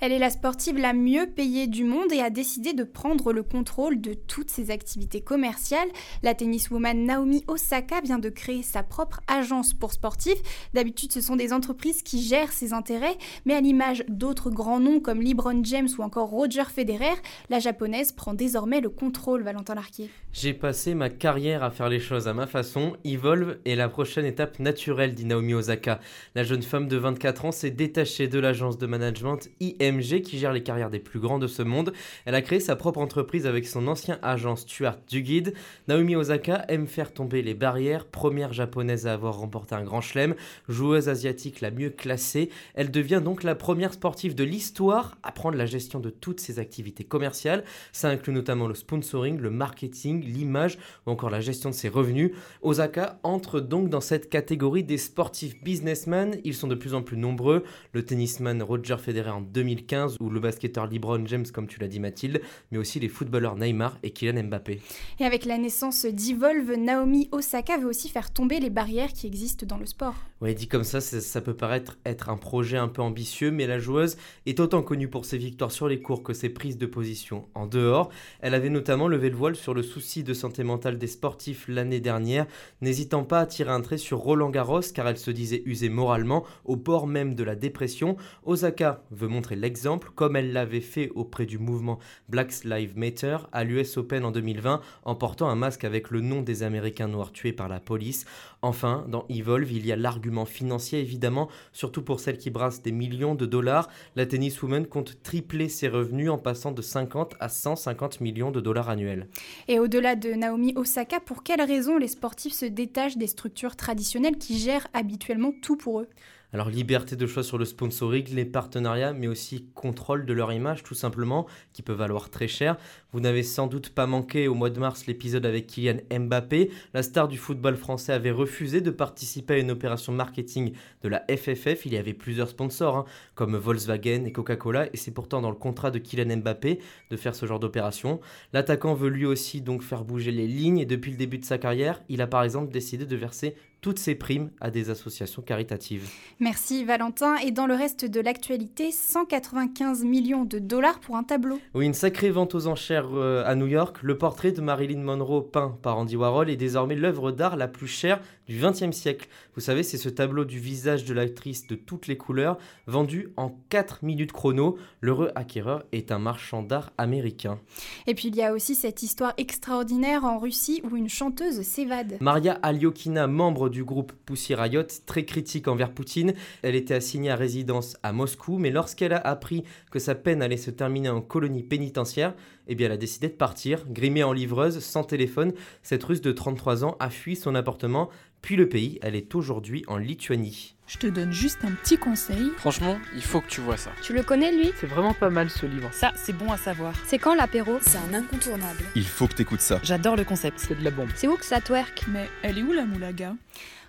elle 0.00 0.12
est 0.12 0.18
la 0.18 0.30
sportive 0.30 0.78
la 0.78 0.94
mieux 0.94 1.26
payée 1.26 1.66
du 1.66 1.84
monde 1.84 2.10
et 2.10 2.20
a 2.20 2.30
décidé 2.30 2.72
de 2.72 2.84
prendre 2.84 3.32
le 3.32 3.42
contrôle 3.42 4.00
de 4.00 4.14
toutes 4.14 4.50
ses 4.50 4.70
activités 4.70 5.20
commerciales. 5.20 5.88
La 6.22 6.34
tenniswoman 6.34 7.04
Naomi 7.04 7.44
Osaka 7.48 8.00
vient 8.00 8.18
de 8.18 8.30
créer 8.30 8.62
sa 8.62 8.82
propre 8.82 9.20
agence 9.26 9.74
pour 9.74 9.92
sportifs. 9.92 10.40
D'habitude, 10.72 11.12
ce 11.12 11.20
sont 11.20 11.36
des 11.36 11.52
entreprises 11.52 12.02
qui 12.02 12.22
gèrent 12.22 12.52
ses 12.52 12.72
intérêts, 12.72 13.18
mais 13.44 13.54
à 13.54 13.60
l'image 13.60 14.04
d'autres 14.08 14.50
grands 14.50 14.80
noms 14.80 15.00
comme 15.00 15.20
LeBron 15.20 15.62
James 15.64 15.88
ou 15.98 16.02
encore 16.02 16.30
Roger 16.30 16.64
Federer, 16.64 17.16
la 17.50 17.58
japonaise 17.58 18.12
prend 18.12 18.32
désormais 18.32 18.80
le 18.80 18.88
contrôle, 18.88 19.42
Valentin 19.42 19.74
Larquier. 19.74 20.08
J'ai 20.32 20.54
passé 20.54 20.94
ma 20.94 21.10
carrière 21.10 21.62
à 21.62 21.70
faire 21.70 21.90
les 21.90 22.00
choses 22.00 22.26
à 22.26 22.32
ma 22.32 22.46
façon. 22.46 22.96
Evolve 23.04 23.58
est 23.66 23.74
la 23.74 23.88
prochaine 23.88 24.24
étape 24.24 24.60
naturelle, 24.60 25.14
dit 25.14 25.26
Naomi 25.26 25.52
Osaka. 25.52 26.00
La 26.34 26.42
jeune 26.42 26.62
femme 26.62 26.88
de 26.88 26.96
24 26.96 27.44
ans 27.44 27.52
s'est 27.52 27.70
détachée 27.70 28.28
de 28.28 28.38
l'agence 28.38 28.78
de 28.78 28.86
management 28.86 29.48
IM 29.60 29.89
qui 29.98 30.38
gère 30.38 30.52
les 30.52 30.62
carrières 30.62 30.90
des 30.90 30.98
plus 30.98 31.18
grands 31.18 31.38
de 31.38 31.46
ce 31.46 31.62
monde. 31.62 31.92
Elle 32.24 32.34
a 32.34 32.42
créé 32.42 32.60
sa 32.60 32.76
propre 32.76 33.00
entreprise 33.00 33.46
avec 33.46 33.66
son 33.66 33.88
ancien 33.88 34.18
agent 34.22 34.56
Stuart 34.56 34.98
Duguid. 35.08 35.52
Naomi 35.88 36.16
Osaka 36.16 36.64
aime 36.68 36.86
faire 36.86 37.12
tomber 37.12 37.42
les 37.42 37.54
barrières, 37.54 38.06
première 38.06 38.52
japonaise 38.52 39.06
à 39.06 39.12
avoir 39.12 39.38
remporté 39.38 39.74
un 39.74 39.82
grand 39.82 40.00
chelem, 40.00 40.34
joueuse 40.68 41.08
asiatique 41.08 41.60
la 41.60 41.70
mieux 41.70 41.90
classée. 41.90 42.50
Elle 42.74 42.90
devient 42.90 43.20
donc 43.22 43.42
la 43.42 43.54
première 43.54 43.92
sportive 43.92 44.34
de 44.34 44.44
l'histoire 44.44 45.18
à 45.22 45.32
prendre 45.32 45.56
la 45.56 45.66
gestion 45.66 45.98
de 45.98 46.10
toutes 46.10 46.40
ses 46.40 46.58
activités 46.58 47.04
commerciales. 47.04 47.64
Ça 47.92 48.08
inclut 48.08 48.32
notamment 48.32 48.68
le 48.68 48.74
sponsoring, 48.74 49.38
le 49.38 49.50
marketing, 49.50 50.24
l'image 50.24 50.78
ou 51.06 51.10
encore 51.10 51.30
la 51.30 51.40
gestion 51.40 51.70
de 51.70 51.74
ses 51.74 51.88
revenus. 51.88 52.30
Osaka 52.62 53.18
entre 53.22 53.60
donc 53.60 53.88
dans 53.88 54.00
cette 54.00 54.30
catégorie 54.30 54.84
des 54.84 54.98
sportifs 54.98 55.62
businessmen. 55.62 56.38
Ils 56.44 56.54
sont 56.54 56.68
de 56.68 56.74
plus 56.74 56.94
en 56.94 57.02
plus 57.02 57.16
nombreux. 57.16 57.64
Le 57.92 58.04
tennisman 58.04 58.62
Roger 58.62 58.96
Federer 58.98 59.30
en 59.30 59.40
2000 59.40 59.79
ou 60.20 60.30
le 60.30 60.40
basketteur 60.40 60.86
LeBron 60.86 61.26
James, 61.26 61.46
comme 61.52 61.66
tu 61.66 61.80
l'as 61.80 61.88
dit 61.88 62.00
Mathilde, 62.00 62.40
mais 62.70 62.78
aussi 62.78 63.00
les 63.00 63.08
footballeurs 63.08 63.56
Neymar 63.56 63.98
et 64.02 64.10
Kylian 64.10 64.44
Mbappé. 64.44 64.80
Et 65.18 65.24
avec 65.24 65.44
la 65.44 65.58
naissance 65.58 66.06
d'Evolve, 66.06 66.72
Naomi 66.76 67.28
Osaka 67.32 67.78
veut 67.78 67.88
aussi 67.88 68.08
faire 68.08 68.32
tomber 68.32 68.60
les 68.60 68.70
barrières 68.70 69.12
qui 69.12 69.26
existent 69.26 69.66
dans 69.66 69.78
le 69.78 69.86
sport. 69.86 70.14
Oui, 70.40 70.54
dit 70.54 70.68
comme 70.68 70.84
ça, 70.84 71.00
ça, 71.00 71.40
peut 71.40 71.54
paraître 71.54 71.98
être 72.06 72.30
un 72.30 72.36
projet 72.36 72.78
un 72.78 72.88
peu 72.88 73.02
ambitieux, 73.02 73.50
mais 73.50 73.66
la 73.66 73.78
joueuse 73.78 74.16
est 74.46 74.58
autant 74.58 74.82
connue 74.82 75.08
pour 75.08 75.26
ses 75.26 75.36
victoires 75.36 75.70
sur 75.70 75.86
les 75.86 76.00
cours 76.00 76.22
que 76.22 76.32
ses 76.32 76.48
prises 76.48 76.78
de 76.78 76.86
position 76.86 77.46
en 77.54 77.66
dehors. 77.66 78.10
Elle 78.40 78.54
avait 78.54 78.70
notamment 78.70 79.08
levé 79.08 79.28
le 79.28 79.36
voile 79.36 79.56
sur 79.56 79.74
le 79.74 79.82
souci 79.82 80.24
de 80.24 80.32
santé 80.32 80.64
mentale 80.64 80.96
des 80.96 81.06
sportifs 81.06 81.66
l'année 81.68 82.00
dernière, 82.00 82.46
n'hésitant 82.80 83.24
pas 83.24 83.40
à 83.40 83.46
tirer 83.46 83.70
un 83.70 83.82
trait 83.82 83.98
sur 83.98 84.18
Roland 84.18 84.50
Garros 84.50 84.80
car 84.94 85.08
elle 85.08 85.18
se 85.18 85.30
disait 85.30 85.62
usée 85.66 85.90
moralement 85.90 86.44
au 86.64 86.76
bord 86.76 87.06
même 87.06 87.34
de 87.34 87.44
la 87.44 87.54
dépression. 87.54 88.16
Osaka 88.44 89.02
veut 89.10 89.28
montrer 89.28 89.56
l'exemple 89.56 89.69
comme 90.14 90.36
elle 90.36 90.52
l'avait 90.52 90.80
fait 90.80 91.10
auprès 91.14 91.46
du 91.46 91.58
mouvement 91.58 91.98
Black 92.28 92.64
Lives 92.64 92.96
Matter 92.96 93.36
à 93.52 93.64
l'US 93.64 93.96
Open 93.96 94.24
en 94.24 94.30
2020 94.30 94.80
en 95.04 95.14
portant 95.14 95.48
un 95.48 95.54
masque 95.54 95.84
avec 95.84 96.10
le 96.10 96.20
nom 96.20 96.42
des 96.42 96.62
Américains 96.62 97.08
noirs 97.08 97.32
tués 97.32 97.52
par 97.52 97.68
la 97.68 97.80
police. 97.80 98.24
Enfin, 98.62 99.04
dans 99.08 99.24
Evolve, 99.28 99.72
il 99.72 99.86
y 99.86 99.92
a 99.92 99.96
l'argument 99.96 100.44
financier 100.44 101.00
évidemment, 101.00 101.48
surtout 101.72 102.02
pour 102.02 102.20
celles 102.20 102.38
qui 102.38 102.50
brassent 102.50 102.82
des 102.82 102.92
millions 102.92 103.34
de 103.34 103.46
dollars. 103.46 103.88
La 104.16 104.26
tenniswoman 104.26 104.86
compte 104.86 105.22
tripler 105.22 105.68
ses 105.68 105.88
revenus 105.88 106.30
en 106.30 106.38
passant 106.38 106.72
de 106.72 106.82
50 106.82 107.36
à 107.40 107.48
150 107.48 108.20
millions 108.20 108.50
de 108.50 108.60
dollars 108.60 108.88
annuels. 108.88 109.28
Et 109.68 109.78
au-delà 109.78 110.16
de 110.16 110.32
Naomi 110.32 110.72
Osaka, 110.76 111.20
pour 111.20 111.42
quelles 111.42 111.62
raisons 111.62 111.98
les 111.98 112.08
sportifs 112.08 112.54
se 112.54 112.66
détachent 112.66 113.16
des 113.16 113.26
structures 113.26 113.76
traditionnelles 113.76 114.38
qui 114.38 114.58
gèrent 114.58 114.88
habituellement 114.92 115.52
tout 115.62 115.76
pour 115.76 116.00
eux? 116.00 116.08
Alors 116.52 116.68
liberté 116.68 117.14
de 117.14 117.26
choix 117.28 117.44
sur 117.44 117.58
le 117.58 117.64
sponsoring, 117.64 118.34
les 118.34 118.44
partenariats, 118.44 119.12
mais 119.12 119.28
aussi 119.28 119.66
contrôle 119.74 120.26
de 120.26 120.32
leur 120.32 120.52
image 120.52 120.82
tout 120.82 120.94
simplement, 120.94 121.46
qui 121.72 121.82
peut 121.82 121.92
valoir 121.92 122.28
très 122.28 122.48
cher. 122.48 122.76
Vous 123.12 123.20
n'avez 123.20 123.44
sans 123.44 123.68
doute 123.68 123.90
pas 123.90 124.08
manqué 124.08 124.48
au 124.48 124.54
mois 124.54 124.70
de 124.70 124.80
mars 124.80 125.06
l'épisode 125.06 125.46
avec 125.46 125.68
Kylian 125.68 125.98
Mbappé. 126.10 126.70
La 126.92 127.04
star 127.04 127.28
du 127.28 127.38
football 127.38 127.76
français 127.76 128.12
avait 128.12 128.32
refusé 128.32 128.80
de 128.80 128.90
participer 128.90 129.54
à 129.54 129.58
une 129.58 129.70
opération 129.70 130.12
marketing 130.12 130.72
de 131.02 131.08
la 131.08 131.24
FFF. 131.28 131.86
Il 131.86 131.92
y 131.92 131.96
avait 131.96 132.14
plusieurs 132.14 132.48
sponsors, 132.48 132.96
hein, 132.96 133.04
comme 133.36 133.56
Volkswagen 133.56 134.24
et 134.24 134.32
Coca-Cola, 134.32 134.86
et 134.92 134.96
c'est 134.96 135.12
pourtant 135.12 135.40
dans 135.40 135.50
le 135.50 135.56
contrat 135.56 135.92
de 135.92 136.00
Kylian 136.00 136.38
Mbappé 136.38 136.80
de 137.10 137.16
faire 137.16 137.36
ce 137.36 137.46
genre 137.46 137.60
d'opération. 137.60 138.20
L'attaquant 138.52 138.94
veut 138.94 139.08
lui 139.08 139.24
aussi 139.24 139.60
donc 139.60 139.82
faire 139.82 140.04
bouger 140.04 140.32
les 140.32 140.48
lignes, 140.48 140.78
et 140.78 140.86
depuis 140.86 141.12
le 141.12 141.16
début 141.16 141.38
de 141.38 141.44
sa 141.44 141.58
carrière, 141.58 142.02
il 142.08 142.20
a 142.20 142.26
par 142.26 142.42
exemple 142.42 142.72
décidé 142.72 143.06
de 143.06 143.16
verser 143.16 143.54
toutes 143.80 143.98
ces 143.98 144.14
primes 144.14 144.50
à 144.60 144.70
des 144.70 144.90
associations 144.90 145.42
caritatives. 145.42 146.08
Merci 146.38 146.84
Valentin. 146.84 147.36
Et 147.36 147.50
dans 147.50 147.66
le 147.66 147.74
reste 147.74 148.04
de 148.04 148.20
l'actualité, 148.20 148.90
195 148.90 150.04
millions 150.04 150.44
de 150.44 150.58
dollars 150.58 151.00
pour 151.00 151.16
un 151.16 151.22
tableau. 151.22 151.58
Oui, 151.74 151.86
une 151.86 151.94
sacrée 151.94 152.30
vente 152.30 152.54
aux 152.54 152.66
enchères 152.66 153.08
euh, 153.14 153.42
à 153.46 153.54
New 153.54 153.66
York. 153.66 153.98
Le 154.02 154.18
portrait 154.18 154.52
de 154.52 154.60
Marilyn 154.60 155.00
Monroe 155.00 155.42
peint 155.42 155.78
par 155.82 155.98
Andy 155.98 156.16
Warhol 156.16 156.50
est 156.50 156.56
désormais 156.56 156.96
l'œuvre 156.96 157.32
d'art 157.32 157.56
la 157.56 157.68
plus 157.68 157.86
chère 157.86 158.20
du 158.50 158.58
XXe 158.60 158.90
siècle. 158.90 159.28
Vous 159.54 159.60
savez, 159.60 159.84
c'est 159.84 159.96
ce 159.96 160.08
tableau 160.08 160.44
du 160.44 160.58
visage 160.58 161.04
de 161.04 161.14
l'actrice 161.14 161.68
de 161.68 161.76
toutes 161.76 162.08
les 162.08 162.16
couleurs, 162.16 162.58
vendu 162.88 163.28
en 163.36 163.56
4 163.68 164.04
minutes 164.04 164.32
chrono. 164.32 164.76
L'heureux 165.00 165.30
acquéreur 165.36 165.84
est 165.92 166.10
un 166.10 166.18
marchand 166.18 166.64
d'art 166.64 166.92
américain. 166.98 167.60
Et 168.08 168.14
puis 168.14 168.26
il 168.26 168.34
y 168.34 168.42
a 168.42 168.52
aussi 168.52 168.74
cette 168.74 169.04
histoire 169.04 169.34
extraordinaire 169.36 170.24
en 170.24 170.40
Russie 170.40 170.82
où 170.82 170.96
une 170.96 171.08
chanteuse 171.08 171.62
s'évade. 171.62 172.16
Maria 172.20 172.54
Alyokina, 172.54 173.28
membre 173.28 173.68
du 173.68 173.84
groupe 173.84 174.12
Pussy 174.26 174.56
Riot, 174.56 174.82
très 175.06 175.24
critique 175.24 175.68
envers 175.68 175.92
Poutine. 175.92 176.34
Elle 176.62 176.74
était 176.74 176.94
assignée 176.94 177.30
à 177.30 177.36
résidence 177.36 177.96
à 178.02 178.12
Moscou, 178.12 178.58
mais 178.58 178.70
lorsqu'elle 178.70 179.12
a 179.12 179.18
appris 179.18 179.62
que 179.92 180.00
sa 180.00 180.16
peine 180.16 180.42
allait 180.42 180.56
se 180.56 180.72
terminer 180.72 181.08
en 181.08 181.20
colonie 181.20 181.62
pénitentiaire, 181.62 182.34
eh 182.70 182.76
bien 182.76 182.86
elle 182.86 182.92
a 182.92 182.96
décidé 182.96 183.28
de 183.28 183.34
partir, 183.34 183.84
grimée 183.88 184.22
en 184.22 184.32
livreuse, 184.32 184.78
sans 184.78 185.02
téléphone. 185.02 185.52
Cette 185.82 186.04
russe 186.04 186.20
de 186.20 186.30
33 186.30 186.84
ans 186.84 186.96
a 187.00 187.10
fui 187.10 187.34
son 187.34 187.56
appartement, 187.56 188.10
puis 188.42 188.54
le 188.54 188.68
pays. 188.68 188.98
Elle 189.02 189.16
est 189.16 189.34
aujourd'hui 189.34 189.84
en 189.88 189.96
Lituanie. 189.96 190.76
Je 190.86 190.98
te 190.98 191.06
donne 191.08 191.32
juste 191.32 191.58
un 191.64 191.72
petit 191.72 191.98
conseil. 191.98 192.50
Franchement, 192.56 192.98
il 193.14 193.22
faut 193.22 193.40
que 193.40 193.48
tu 193.48 193.60
vois 193.60 193.76
ça. 193.76 193.90
Tu 194.02 194.12
le 194.12 194.22
connais 194.22 194.52
lui? 194.52 194.72
C'est 194.80 194.86
vraiment 194.86 195.14
pas 195.14 195.30
mal 195.30 195.50
ce 195.50 195.66
livre. 195.66 195.88
Ça, 195.92 196.12
c'est 196.16 196.32
bon 196.32 196.50
à 196.52 196.56
savoir. 196.56 196.94
C'est 197.06 197.18
quand 197.18 197.34
l'apéro? 197.34 197.78
C'est 197.80 197.98
un 197.98 198.14
incontournable. 198.14 198.84
Il 198.94 199.04
faut 199.04 199.26
que 199.26 199.34
t'écoutes 199.34 199.60
ça. 199.60 199.80
J'adore 199.82 200.16
le 200.16 200.24
concept. 200.24 200.58
C'est 200.58 200.78
de 200.78 200.84
la 200.84 200.90
bombe. 200.90 201.10
C'est 201.16 201.28
où 201.28 201.36
que 201.36 201.44
ça 201.44 201.60
twerk? 201.60 202.04
Mais 202.08 202.28
elle 202.42 202.58
est 202.58 202.62
où 202.62 202.72
la 202.72 202.84
moulaga? 202.84 203.34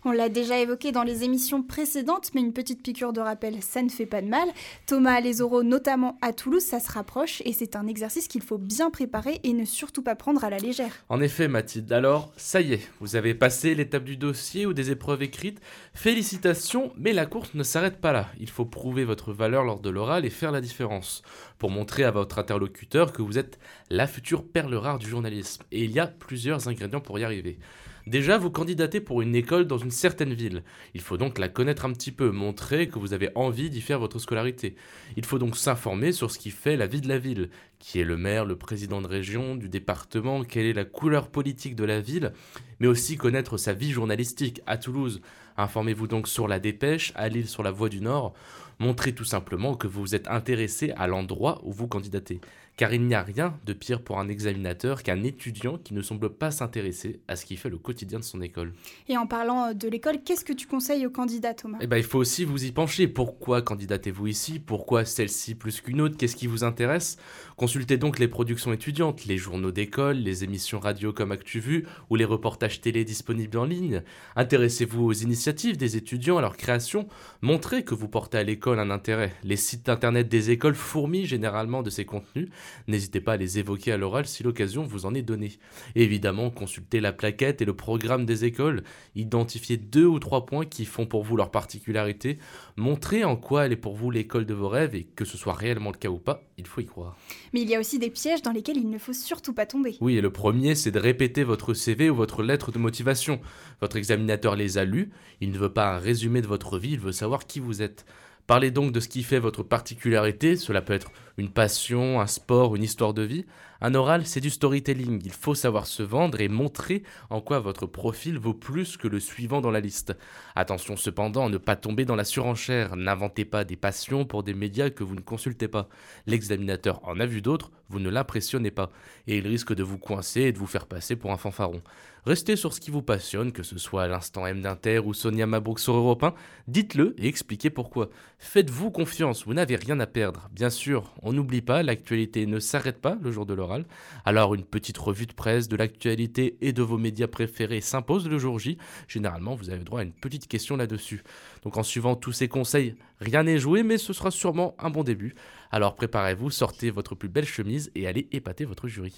On 0.04 0.12
l'a 0.12 0.30
déjà 0.30 0.60
évoqué 0.60 0.92
dans 0.92 1.04
les 1.04 1.24
émissions 1.24 1.64
précédentes, 1.64 2.32
mais 2.34 2.42
une 2.42 2.54
petite 2.54 2.82
piqûre 2.82 3.14
de 3.14 3.22
rappel, 3.22 3.62
ça 3.62 3.82
ne 3.82 3.90
fait 3.90 4.06
pas 4.06 4.22
de 4.22 4.28
mal. 4.28 4.48
Thomas 4.88 5.22
oraux, 5.40 5.64
notamment 5.64 6.18
à 6.22 6.34
Toulouse, 6.34 6.64
ça 6.64 6.80
se 6.80 6.92
rapproche 6.92 7.42
et 7.46 7.54
c'est 7.54 7.76
un 7.76 7.88
exercice 7.88 8.28
qu'il 8.28 8.42
faut 8.42 8.58
bien 8.58 8.90
préparer 8.90 9.40
et 9.44 9.54
ne 9.54 9.66
surtout 9.66 10.02
pas 10.02 10.16
prendre 10.16 10.44
à 10.44 10.50
la 10.50 10.58
légère. 10.58 10.92
En 11.10 11.22
effet, 11.22 11.48
Mathilde, 11.48 11.92
alors, 11.92 12.32
ça 12.38 12.62
y 12.62 12.74
est, 12.74 12.90
vous 13.00 13.16
avez 13.16 13.34
passé 13.34 13.76
l'étape 13.76 14.04
du 14.04 14.18
dossier 14.18 14.66
ou 14.66 14.74
des 14.74 14.92
épreuves 14.92 15.22
écrites. 15.22 15.62
Félicitations, 15.94 16.92
mais 16.98 17.14
la 17.14 17.26
course 17.26 17.54
ne 17.54 17.64
s'arrête 17.64 18.02
pas 18.02 18.12
là. 18.12 18.28
Il 18.40 18.50
faut 18.50 18.66
prouver 18.66 19.06
votre 19.06 19.34
valeur 19.34 19.64
lors 19.64 19.80
de 19.80 19.90
l'oral 19.90 20.26
et 20.26 20.30
faire 20.30 20.52
la 20.52 20.62
différence 20.62 21.22
pour 21.58 21.70
montrer 21.70 22.04
à 22.04 22.12
votre 22.12 22.40
interlocuteur 22.40 23.14
que 23.14 23.22
vous 23.22 23.38
êtes 23.38 23.60
la 23.90 24.08
future 24.08 24.44
perle 24.44 24.76
rare 24.76 25.00
du 25.00 25.08
journalisme. 25.08 25.64
Et 25.72 25.84
il 25.84 25.92
y 25.92 26.00
a 26.00 26.08
plusieurs 26.08 26.68
ingrédients 26.68 27.02
pour 27.02 27.20
y 27.20 27.24
arriver. 27.24 27.60
Déjà, 28.08 28.38
vous 28.38 28.50
candidatez 28.50 29.00
pour 29.00 29.22
une 29.22 29.36
école 29.36 29.66
dans 29.66 29.78
une 29.78 29.92
certaine 29.92 30.34
ville. 30.34 30.64
Il 30.94 31.02
faut 31.02 31.18
donc 31.18 31.38
la 31.38 31.50
connaître 31.50 31.86
un 31.86 31.94
petit 31.94 32.12
peu, 32.12 32.32
montrer 32.32 32.88
que 32.88 33.00
vous 33.00 33.14
avez 33.14 33.30
envie 33.36 33.70
d'y 33.70 33.82
faire 33.82 34.00
votre 34.00 34.20
scolarité. 34.20 34.76
Il 35.18 35.26
faut 35.26 35.40
donc 35.40 35.56
s'informer 35.56 36.12
sur 36.12 36.32
ce 36.32 36.40
qui 36.40 36.50
fait 36.50 36.78
la 36.78 36.88
vie 36.88 37.02
de 37.02 37.10
la 37.10 37.20
ville, 37.20 37.50
qui 37.80 38.00
est 38.00 38.06
le 38.06 38.18
maire, 38.18 38.46
le 38.46 38.56
président 38.56 39.02
de 39.02 39.08
région, 39.08 39.56
du 39.56 39.70
département, 39.70 40.44
quelle 40.44 40.66
est 40.66 40.74
la 40.74 40.86
couleur 40.86 41.30
politique 41.30 41.76
de 41.76 41.84
la 41.84 42.02
ville, 42.02 42.34
mais 42.80 42.88
aussi 42.88 43.18
connaître 43.18 43.58
sa 43.58 43.74
vie 43.74 43.92
journalistique 43.92 44.62
à 44.66 44.78
Toulouse. 44.78 45.22
Informez-vous 45.58 46.08
donc 46.08 46.28
sur 46.28 46.48
la 46.48 46.60
dépêche, 46.60 47.12
à 47.16 47.30
Lille 47.30 47.48
sur 47.48 47.64
la 47.64 47.72
voie 47.72 47.90
du 47.90 48.02
Nord. 48.02 48.34
Montrez 48.80 49.14
tout 49.14 49.26
simplement 49.26 49.76
que 49.76 49.88
vous 49.88 50.16
êtes 50.16 50.28
intéressé 50.28 50.92
à 50.98 51.06
l'endroit 51.06 51.62
où 51.64 51.72
vous 51.72 51.88
candidatez 51.88 52.42
car 52.78 52.94
il 52.94 53.04
n'y 53.06 53.14
a 53.14 53.22
rien 53.22 53.54
de 53.66 53.74
pire 53.74 54.02
pour 54.02 54.20
un 54.20 54.28
examinateur 54.28 55.04
qu'un 55.04 55.24
étudiant 55.24 55.78
qui 55.78 55.94
ne 55.94 56.02
semble 56.02 56.30
pas 56.30 56.52
s'intéresser 56.52 57.20
à 57.28 57.36
ce 57.36 57.46
qui 57.46 57.58
fait 57.58 57.70
le 57.70 57.78
quotidien 57.78 58.20
de 58.20 58.24
son 58.24 58.42
école. 58.42 58.74
Et 59.08 59.18
en 59.18 59.28
parlant 59.28 59.68
euh, 59.68 59.74
de 59.74 59.88
l'école, 59.88 60.24
qu'est-ce 60.24 60.46
que 60.46 60.54
tu 60.54 60.68
conseilles 60.68 61.06
aux 61.06 61.12
candidats, 61.12 61.54
Thomas? 61.54 61.78
Eh 61.82 61.88
ben, 61.88 61.98
il 61.98 62.04
faut 62.04 62.20
aussi 62.20 62.44
vous 62.44 62.66
y 62.66 62.72
pencher. 62.72 63.08
Pourquoi 63.08 63.62
candidatez-vous 63.62 64.28
ici? 64.28 64.60
Pourquoi 64.60 65.06
celle-ci 65.06 65.56
plus 65.56 65.82
qu'une 65.82 66.02
autre? 66.02 66.18
Qu'est-ce 66.18 66.36
qui 66.36 66.48
vous 66.48 66.64
intéresse? 66.64 67.18
Consultez 67.56 67.98
donc 67.98 68.18
les 68.18 68.28
productions 68.28 68.74
étudiantes, 68.74 69.26
les 69.26 69.38
journaux 69.38 69.72
d'école, 69.72 70.18
les 70.18 70.44
émissions 70.44 70.80
radio 70.80 71.14
comme 71.14 71.32
ActuVu 71.32 71.86
ou 72.10 72.16
les 72.16 72.26
reportages 72.26 72.82
télé 72.82 73.06
disponibles 73.06 73.58
en 73.58 73.66
ligne. 73.66 74.02
Intéressez-vous 74.36 75.04
aux 75.04 75.14
initiatives 75.14 75.78
des 75.78 75.98
étudiants, 75.98 76.38
à 76.38 76.42
leur 76.42 76.58
création? 76.58 77.08
Montrez 77.42 77.84
que 77.84 77.94
vous 77.94 78.08
portez 78.08 78.40
à 78.40 78.44
l'école 78.44 78.80
un 78.80 78.90
intérêt. 78.90 79.34
Les 79.44 79.56
sites 79.56 79.90
internet 79.90 80.28
des 80.28 80.50
écoles 80.50 80.74
fourmillent 80.74 81.28
généralement 81.28 81.84
de 81.84 81.90
ces 81.90 82.06
contenus 82.06 82.50
N'hésitez 82.88 83.22
pas 83.22 83.34
à 83.34 83.38
les 83.38 83.60
évoquer 83.60 83.92
à 83.92 83.98
l'oral 83.98 84.26
si 84.26 84.44
l'occasion 84.44 84.84
vous 84.84 85.06
en 85.06 85.14
est 85.14 85.22
donnée. 85.22 85.58
évidemment, 85.96 86.50
consultez 86.50 87.00
la 87.00 87.14
plaquette 87.14 87.62
et 87.62 87.66
le 87.66 87.76
programme 87.76 88.26
des 88.26 88.46
écoles, 88.46 88.84
identifiez 89.16 89.78
deux 89.78 90.06
ou 90.06 90.20
trois 90.20 90.46
points 90.46 90.66
qui 90.66 90.86
font 90.86 91.06
pour 91.06 91.24
vous 91.24 91.38
leur 91.38 91.52
particularité, 91.52 92.38
montrez 92.76 93.24
en 93.24 93.36
quoi 93.36 93.66
elle 93.66 93.72
est 93.72 93.78
pour 93.78 93.96
vous 93.96 94.12
l'école 94.12 94.46
de 94.46 94.54
vos 94.54 94.70
rêves 94.70 94.96
et 94.96 95.04
que 95.04 95.26
ce 95.26 95.38
soit 95.38 95.54
réellement 95.54 95.92
le 95.92 95.98
cas 95.98 96.10
ou 96.10 96.18
pas, 96.18 96.44
il 96.58 96.68
faut 96.68 96.82
y 96.82 96.86
croire. 96.86 97.18
Mais 97.54 97.62
il 97.62 97.70
y 97.70 97.76
a 97.76 97.80
aussi 97.80 98.00
des 98.00 98.10
pièges 98.10 98.42
dans 98.42 98.52
lesquels 98.52 98.78
il 98.78 98.90
ne 98.90 98.98
faut 98.98 99.14
surtout 99.14 99.54
pas 99.54 99.66
tomber. 99.66 99.98
Oui, 100.02 100.18
et 100.18 100.22
le 100.22 100.32
premier, 100.32 100.76
c'est 100.76 100.92
de 100.92 101.00
répéter 101.00 101.44
votre 101.44 101.74
CV 101.74 102.10
ou 102.10 102.16
votre 102.16 102.44
lettre 102.44 102.72
de 102.72 102.80
motivation. 102.80 103.40
Votre 103.82 103.98
examinateur 103.98 104.56
les 104.56 104.78
a 104.78 104.86
lus, 104.86 105.12
il 105.40 105.52
ne 105.52 105.58
veut 105.58 105.74
pas 105.74 105.96
un 105.96 106.00
résumé 106.00 106.42
de 106.42 106.48
votre 106.48 106.78
vie, 106.78 106.92
il 106.92 107.00
veut 107.00 107.12
savoir 107.12 107.48
qui 107.48 107.60
vous 107.60 107.82
êtes. 107.82 108.06
Parlez 108.48 108.72
donc 108.72 108.92
de 108.92 109.00
ce 109.00 109.08
qui 109.08 109.24
fait 109.24 109.40
votre 109.40 109.64
particularité, 109.64 110.56
cela 110.58 110.82
peut 110.82 110.94
être 110.94 111.12
une 111.38 111.50
passion, 111.50 112.20
un 112.20 112.28
sport, 112.28 112.76
une 112.76 112.84
histoire 112.84 113.14
de 113.14 113.22
vie. 113.22 113.46
Un 113.84 113.96
oral, 113.96 114.28
c'est 114.28 114.42
du 114.42 114.52
storytelling. 114.52 115.22
Il 115.26 115.32
faut 115.32 115.56
savoir 115.56 115.88
se 115.88 116.04
vendre 116.04 116.40
et 116.40 116.48
montrer 116.48 117.02
en 117.32 117.42
quoi 117.42 117.60
votre 117.60 117.88
profil 117.88 118.38
vaut 118.38 118.54
plus 118.54 118.96
que 118.96 119.08
le 119.08 119.20
suivant 119.20 119.60
dans 119.60 119.72
la 119.72 119.80
liste. 119.80 120.16
Attention 120.56 120.96
cependant 120.96 121.48
à 121.48 121.50
ne 121.50 121.58
pas 121.58 121.76
tomber 121.76 122.06
dans 122.06 122.16
la 122.16 122.24
surenchère. 122.24 122.96
N'inventez 122.96 123.44
pas 123.44 123.64
des 123.64 123.76
passions 123.76 124.24
pour 124.24 124.44
des 124.44 124.54
médias 124.54 124.92
que 124.92 125.04
vous 125.04 125.16
ne 125.16 125.22
consultez 125.22 125.68
pas. 125.68 125.90
L'examinateur 126.28 127.00
en 127.08 127.20
a 127.20 127.26
vu 127.26 127.42
d'autres, 127.42 127.72
vous 127.90 128.00
ne 128.00 128.10
l'impressionnez 128.10 128.72
pas. 128.72 128.92
Et 129.26 129.38
il 129.38 129.48
risque 129.48 129.74
de 129.74 129.84
vous 129.84 129.98
coincer 129.98 130.42
et 130.42 130.52
de 130.52 130.60
vous 130.60 130.68
faire 130.68 130.86
passer 130.86 131.16
pour 131.16 131.32
un 131.32 131.38
fanfaron. 131.38 131.82
Restez 132.24 132.56
sur 132.56 132.72
ce 132.72 132.80
qui 132.80 132.92
vous 132.92 133.02
passionne, 133.02 133.52
que 133.52 133.64
ce 133.64 133.80
soit 133.80 134.08
l'instant 134.08 134.46
M 134.46 134.62
d'Inter 134.62 135.00
ou 135.00 135.16
Sonia 135.16 135.48
Mabrouk 135.48 135.80
sur 135.80 135.96
Europe 135.96 136.24
1. 136.24 136.36
Dites-le 136.68 137.16
et 137.18 137.28
expliquez 137.28 137.72
pourquoi. 137.72 138.10
Faites-vous 138.38 138.92
confiance, 138.92 139.46
vous 139.46 139.56
n'avez 139.56 139.76
rien 139.76 140.00
à 140.00 140.06
perdre. 140.06 140.48
Bien 140.52 140.70
sûr, 140.70 141.16
on 141.22 141.34
n'oublie 141.34 141.62
pas, 141.62 141.84
l'actualité 141.84 142.46
ne 142.46 142.60
s'arrête 142.60 143.00
pas 143.00 143.18
le 143.22 143.32
jour 143.32 143.46
de 143.46 143.54
l'oral. 143.54 143.86
Alors 144.26 144.56
une 144.56 144.64
petite 144.64 144.98
revue 144.98 145.28
de 145.28 145.34
presse 145.34 145.68
de 145.68 145.76
l'actualité 145.76 146.58
et 146.62 146.74
de 146.74 146.82
vos 146.82 146.98
médias 146.98 147.28
préférés 147.28 147.82
s'impose 147.82 148.28
le 148.28 148.40
jour 148.40 148.60
J. 148.60 148.78
Généralement, 149.08 149.56
vous 149.56 149.70
avez 149.70 149.84
droit 149.84 150.00
à 150.00 150.04
une 150.04 150.14
petite 150.14 150.48
question 150.48 150.78
là-dessus. 150.78 151.24
Donc 151.64 151.78
en 151.78 151.84
suivant 151.84 152.16
tous 152.16 152.32
ces 152.32 152.48
conseils, 152.48 152.96
rien 153.20 153.44
n'est 153.44 153.60
joué, 153.60 153.84
mais 153.84 153.98
ce 153.98 154.14
sera 154.14 154.32
sûrement 154.32 154.76
un 154.80 154.90
bon 154.90 155.04
début. 155.04 155.36
Alors 155.72 155.96
préparez-vous, 155.96 156.50
sortez 156.50 156.90
votre 156.90 157.16
plus 157.16 157.30
belle 157.30 157.46
chemise 157.46 157.92
et 157.96 158.08
allez 158.08 158.28
épater 158.32 158.66
votre 158.66 158.88
jury. 158.88 159.16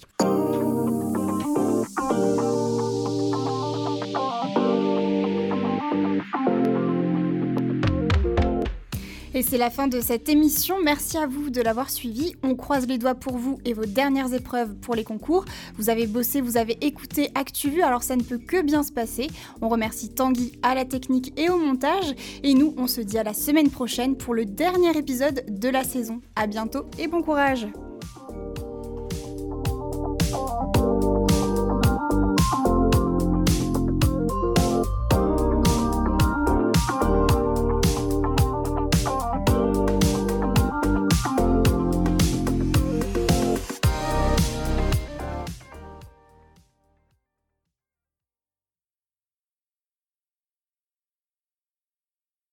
Et 9.36 9.42
c'est 9.42 9.58
la 9.58 9.68
fin 9.68 9.88
de 9.88 10.00
cette 10.00 10.28
émission. 10.28 10.76
Merci 10.80 11.18
à 11.18 11.26
vous 11.26 11.50
de 11.50 11.60
l'avoir 11.60 11.90
suivi. 11.90 12.36
On 12.44 12.54
croise 12.54 12.86
les 12.86 12.98
doigts 12.98 13.16
pour 13.16 13.36
vous 13.36 13.58
et 13.64 13.72
vos 13.72 13.84
dernières 13.84 14.32
épreuves 14.32 14.76
pour 14.76 14.94
les 14.94 15.02
concours. 15.02 15.44
Vous 15.76 15.90
avez 15.90 16.06
bossé, 16.06 16.40
vous 16.40 16.56
avez 16.56 16.78
écouté 16.82 17.30
ActuVu, 17.34 17.82
alors 17.82 18.04
ça 18.04 18.14
ne 18.14 18.22
peut 18.22 18.38
que 18.38 18.62
bien 18.62 18.84
se 18.84 18.92
passer. 18.92 19.26
On 19.60 19.68
remercie 19.68 20.08
Tanguy 20.08 20.52
à 20.62 20.76
la 20.76 20.84
technique 20.84 21.32
et 21.36 21.50
au 21.50 21.58
montage. 21.58 22.14
Et 22.44 22.54
nous, 22.54 22.74
on 22.78 22.86
se 22.86 23.00
dit 23.00 23.18
à 23.18 23.24
la 23.24 23.34
semaine 23.34 23.70
prochaine 23.70 24.16
pour 24.16 24.34
le 24.34 24.44
dernier 24.44 24.96
épisode 24.96 25.44
de 25.48 25.68
la 25.68 25.82
saison. 25.82 26.20
À 26.36 26.46
bientôt 26.46 26.84
et 27.00 27.08
bon 27.08 27.22
courage! 27.22 27.66